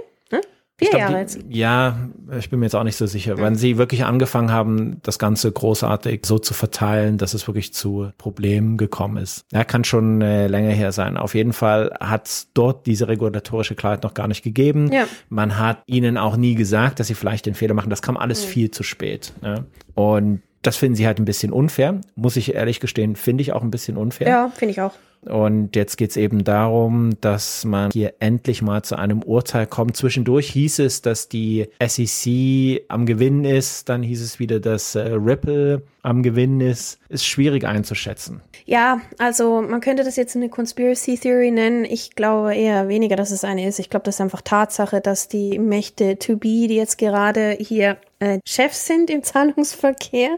Ne? 0.81 0.87
Vier 0.87 0.89
glaub, 0.89 1.01
Jahre 1.01 1.19
jetzt. 1.19 1.39
Ja, 1.49 2.09
ich 2.37 2.49
bin 2.49 2.59
mir 2.59 2.65
jetzt 2.65 2.75
auch 2.75 2.83
nicht 2.83 2.95
so 2.95 3.05
sicher. 3.05 3.37
Wenn 3.37 3.55
sie 3.55 3.77
wirklich 3.77 4.05
angefangen 4.05 4.51
haben, 4.51 4.97
das 5.03 5.19
Ganze 5.19 5.51
großartig 5.51 6.25
so 6.25 6.39
zu 6.39 6.53
verteilen, 6.53 7.17
dass 7.17 7.33
es 7.33 7.47
wirklich 7.47 7.73
zu 7.73 8.11
Problemen 8.17 8.77
gekommen 8.77 9.17
ist. 9.17 9.45
Ja, 9.51 9.63
kann 9.63 9.83
schon 9.83 10.21
äh, 10.21 10.47
länger 10.47 10.71
her 10.71 10.91
sein. 10.91 11.17
Auf 11.17 11.35
jeden 11.35 11.53
Fall 11.53 11.95
hat 11.99 12.27
es 12.27 12.47
dort 12.53 12.87
diese 12.87 13.07
regulatorische 13.07 13.75
Klarheit 13.75 14.03
noch 14.03 14.13
gar 14.13 14.27
nicht 14.27 14.43
gegeben. 14.43 14.91
Ja. 14.91 15.07
Man 15.29 15.59
hat 15.59 15.83
ihnen 15.85 16.17
auch 16.17 16.37
nie 16.37 16.55
gesagt, 16.55 16.99
dass 16.99 17.07
sie 17.07 17.15
vielleicht 17.15 17.45
den 17.45 17.53
Fehler 17.53 17.75
machen. 17.75 17.89
Das 17.89 18.01
kam 18.01 18.17
alles 18.17 18.43
viel 18.43 18.71
zu 18.71 18.83
spät. 18.83 19.33
Ja. 19.43 19.65
Und 19.93 20.41
das 20.63 20.77
finden 20.77 20.95
sie 20.95 21.05
halt 21.05 21.19
ein 21.19 21.25
bisschen 21.25 21.51
unfair. 21.51 22.01
Muss 22.15 22.35
ich 22.35 22.55
ehrlich 22.55 22.79
gestehen, 22.79 23.15
finde 23.15 23.41
ich 23.41 23.53
auch 23.53 23.61
ein 23.61 23.69
bisschen 23.69 23.97
unfair. 23.97 24.27
Ja, 24.27 24.49
finde 24.55 24.71
ich 24.71 24.81
auch. 24.81 24.93
Und 25.29 25.75
jetzt 25.75 25.97
geht 25.97 26.11
es 26.11 26.17
eben 26.17 26.43
darum, 26.43 27.11
dass 27.21 27.65
man 27.65 27.91
hier 27.91 28.13
endlich 28.19 28.61
mal 28.61 28.83
zu 28.83 28.97
einem 28.97 29.23
Urteil 29.23 29.67
kommt. 29.67 29.97
Zwischendurch 29.97 30.49
hieß 30.51 30.79
es, 30.79 31.01
dass 31.01 31.29
die 31.29 31.67
SEC 31.85 32.85
am 32.89 33.05
Gewinn 33.05 33.45
ist, 33.45 33.89
dann 33.89 34.03
hieß 34.03 34.21
es 34.21 34.39
wieder, 34.39 34.59
dass 34.59 34.95
äh, 34.95 35.13
Ripple 35.13 35.83
am 36.01 36.21
Gewinn 36.21 36.59
ist. 36.59 36.99
Ist 37.09 37.25
schwierig 37.25 37.65
einzuschätzen. 37.65 38.41
Ja, 38.65 39.01
also 39.17 39.61
man 39.61 39.81
könnte 39.81 40.03
das 40.03 40.15
jetzt 40.15 40.35
eine 40.35 40.49
Conspiracy 40.49 41.17
Theory 41.17 41.51
nennen. 41.51 41.85
Ich 41.85 42.15
glaube 42.15 42.55
eher 42.55 42.87
weniger, 42.87 43.15
dass 43.15 43.31
es 43.31 43.43
eine 43.43 43.67
ist. 43.67 43.79
Ich 43.79 43.89
glaube, 43.89 44.03
das 44.03 44.15
ist 44.15 44.21
einfach 44.21 44.41
Tatsache, 44.41 45.01
dass 45.01 45.27
die 45.27 45.59
Mächte 45.59 46.17
to 46.19 46.37
be, 46.37 46.67
die 46.67 46.75
jetzt 46.75 46.97
gerade 46.97 47.57
hier 47.59 47.97
äh, 48.19 48.39
Chefs 48.45 48.85
sind 48.85 49.09
im 49.09 49.23
Zahlungsverkehr, 49.23 50.37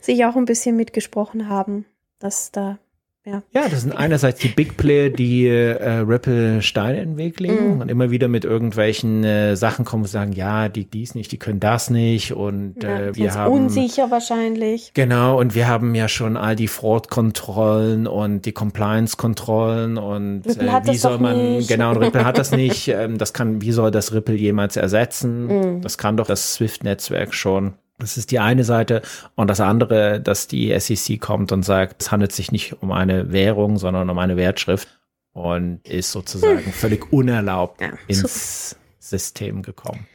sich 0.00 0.24
auch 0.24 0.36
ein 0.36 0.44
bisschen 0.44 0.76
mitgesprochen 0.76 1.48
haben, 1.48 1.86
dass 2.18 2.52
da 2.52 2.78
ja. 3.26 3.42
Ja, 3.52 3.68
das 3.68 3.82
sind 3.82 3.92
einerseits 3.92 4.40
die 4.40 4.48
Big 4.48 4.76
Player, 4.76 5.10
die 5.10 5.48
äh, 5.48 5.98
Ripple 5.98 6.62
Steine 6.62 7.02
in 7.02 7.10
den 7.10 7.16
Weg 7.16 7.40
legen 7.40 7.80
und 7.80 7.90
immer 7.90 8.10
wieder 8.10 8.28
mit 8.28 8.44
irgendwelchen 8.44 9.24
äh, 9.24 9.56
Sachen 9.56 9.84
kommen 9.84 10.04
und 10.04 10.08
sagen, 10.08 10.32
ja, 10.32 10.68
die 10.68 10.84
dies 10.84 11.14
nicht, 11.14 11.32
die 11.32 11.38
können 11.38 11.58
das 11.58 11.90
nicht 11.90 12.32
und 12.32 12.82
ja, 12.82 13.00
äh, 13.00 13.16
wir 13.16 13.34
haben 13.34 13.52
unsicher 13.52 14.10
wahrscheinlich. 14.10 14.92
Genau, 14.94 15.40
und 15.40 15.54
wir 15.54 15.66
haben 15.66 15.94
ja 15.94 16.06
schon 16.08 16.36
all 16.36 16.54
die 16.54 16.68
Fraud-Kontrollen 16.68 18.06
und 18.06 18.46
die 18.46 18.52
Compliance-Kontrollen 18.52 19.98
und 19.98 20.42
Ripple 20.46 20.68
äh, 20.68 20.80
wie 20.84 20.96
soll 20.96 21.18
man, 21.18 21.56
nicht. 21.56 21.68
genau, 21.68 21.90
und 21.90 21.98
Ripple 21.98 22.24
hat 22.24 22.38
das 22.38 22.52
nicht, 22.52 22.88
ähm, 22.96 23.18
das 23.18 23.32
kann, 23.32 23.60
wie 23.60 23.72
soll 23.72 23.90
das 23.90 24.12
Ripple 24.12 24.36
jemals 24.36 24.76
ersetzen? 24.76 25.46
Mhm. 25.46 25.80
Das 25.80 25.98
kann 25.98 26.16
doch 26.16 26.26
das 26.26 26.54
SWIFT-Netzwerk 26.54 27.34
schon. 27.34 27.74
Das 27.98 28.16
ist 28.16 28.30
die 28.30 28.38
eine 28.38 28.64
Seite. 28.64 29.02
Und 29.34 29.48
das 29.48 29.60
andere, 29.60 30.20
dass 30.20 30.48
die 30.48 30.78
SEC 30.78 31.20
kommt 31.20 31.52
und 31.52 31.62
sagt, 31.62 32.02
es 32.02 32.10
handelt 32.10 32.32
sich 32.32 32.52
nicht 32.52 32.82
um 32.82 32.92
eine 32.92 33.32
Währung, 33.32 33.78
sondern 33.78 34.10
um 34.10 34.18
eine 34.18 34.36
Wertschrift 34.36 34.88
und 35.32 35.80
ist 35.86 36.12
sozusagen 36.12 36.72
völlig 36.72 37.12
unerlaubt 37.12 37.80
Ja, 37.80 37.92
ins 38.06 38.76
System 38.98 39.62
gekommen. 39.62 40.06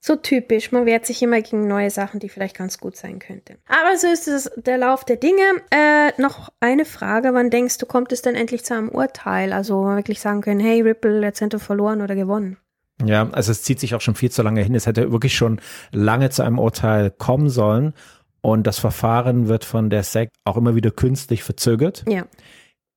So 0.00 0.14
typisch. 0.16 0.72
Man 0.72 0.86
wehrt 0.86 1.06
sich 1.06 1.22
immer 1.22 1.42
gegen 1.42 1.66
neue 1.66 1.90
Sachen, 1.90 2.20
die 2.20 2.28
vielleicht 2.28 2.56
ganz 2.56 2.78
gut 2.78 2.96
sein 2.96 3.18
könnten. 3.18 3.58
Aber 3.66 3.98
so 3.98 4.06
ist 4.06 4.28
es 4.28 4.50
der 4.56 4.78
Lauf 4.78 5.04
der 5.04 5.16
Dinge. 5.16 5.42
Äh, 5.70 6.12
noch 6.20 6.50
eine 6.60 6.84
Frage. 6.84 7.34
Wann 7.34 7.50
denkst 7.50 7.78
du, 7.78 7.86
kommt 7.86 8.12
es 8.12 8.22
denn 8.22 8.34
endlich 8.34 8.64
zu 8.64 8.74
einem 8.74 8.88
Urteil? 8.88 9.52
Also 9.52 9.76
wo 9.76 9.84
wir 9.84 9.96
wirklich 9.96 10.20
sagen 10.20 10.40
können, 10.40 10.60
hey, 10.60 10.80
Ripple, 10.80 11.20
jetzt 11.22 11.40
sind 11.40 11.52
wir 11.52 11.60
verloren 11.60 12.00
oder 12.00 12.14
gewonnen. 12.14 12.58
Ja, 13.04 13.30
also 13.30 13.52
es 13.52 13.62
zieht 13.62 13.78
sich 13.78 13.94
auch 13.94 14.00
schon 14.00 14.14
viel 14.14 14.30
zu 14.30 14.42
lange 14.42 14.62
hin. 14.62 14.74
Es 14.74 14.86
hätte 14.86 15.12
wirklich 15.12 15.36
schon 15.36 15.60
lange 15.92 16.30
zu 16.30 16.42
einem 16.42 16.58
Urteil 16.58 17.10
kommen 17.10 17.48
sollen. 17.48 17.94
Und 18.40 18.66
das 18.66 18.78
Verfahren 18.78 19.48
wird 19.48 19.64
von 19.64 19.90
der 19.90 20.02
SEC 20.02 20.30
auch 20.44 20.56
immer 20.56 20.74
wieder 20.74 20.90
künstlich 20.90 21.42
verzögert. 21.42 22.04
Ja. 22.08 22.24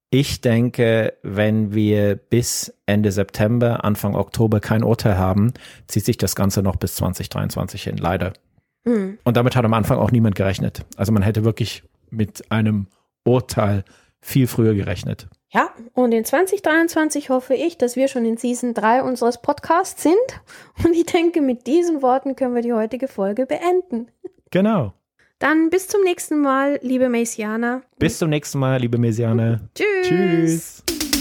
Ich 0.09 0.41
denke, 0.41 1.13
wenn 1.23 1.73
wir 1.73 2.15
bis 2.15 2.73
Ende 2.85 3.11
September, 3.11 3.85
Anfang 3.85 4.15
Oktober 4.15 4.59
kein 4.59 4.83
Urteil 4.83 5.17
haben, 5.17 5.53
zieht 5.87 6.05
sich 6.05 6.17
das 6.17 6.35
Ganze 6.35 6.61
noch 6.61 6.75
bis 6.75 6.95
2023 6.95 7.83
hin, 7.83 7.97
leider. 7.97 8.33
Hm. 8.85 9.19
Und 9.23 9.37
damit 9.37 9.55
hat 9.55 9.63
am 9.63 9.73
Anfang 9.73 9.99
auch 9.99 10.11
niemand 10.11 10.35
gerechnet. 10.35 10.83
Also 10.97 11.11
man 11.11 11.23
hätte 11.23 11.45
wirklich 11.45 11.83
mit 12.09 12.51
einem 12.51 12.87
Urteil 13.23 13.85
viel 14.19 14.47
früher 14.47 14.73
gerechnet. 14.73 15.27
Ja, 15.53 15.69
und 15.93 16.13
in 16.13 16.23
2023 16.23 17.29
hoffe 17.29 17.53
ich, 17.55 17.77
dass 17.77 17.97
wir 17.97 18.07
schon 18.07 18.25
in 18.25 18.37
Season 18.37 18.73
3 18.73 19.03
unseres 19.03 19.41
Podcasts 19.41 20.01
sind. 20.01 20.15
Und 20.85 20.93
ich 20.93 21.05
denke, 21.05 21.41
mit 21.41 21.67
diesen 21.67 22.01
Worten 22.01 22.37
können 22.37 22.55
wir 22.55 22.61
die 22.61 22.73
heutige 22.73 23.09
Folge 23.09 23.45
beenden. 23.45 24.07
Genau. 24.49 24.93
Dann 25.39 25.69
bis 25.69 25.87
zum 25.87 26.03
nächsten 26.03 26.39
Mal, 26.39 26.79
liebe 26.81 27.09
Messianer. 27.09 27.81
Bis 27.99 28.19
zum 28.19 28.29
nächsten 28.29 28.59
Mal, 28.59 28.79
liebe 28.79 28.97
Mesiane. 28.97 29.69
Tschüss. 29.75 30.83
Tschüss. 30.85 31.20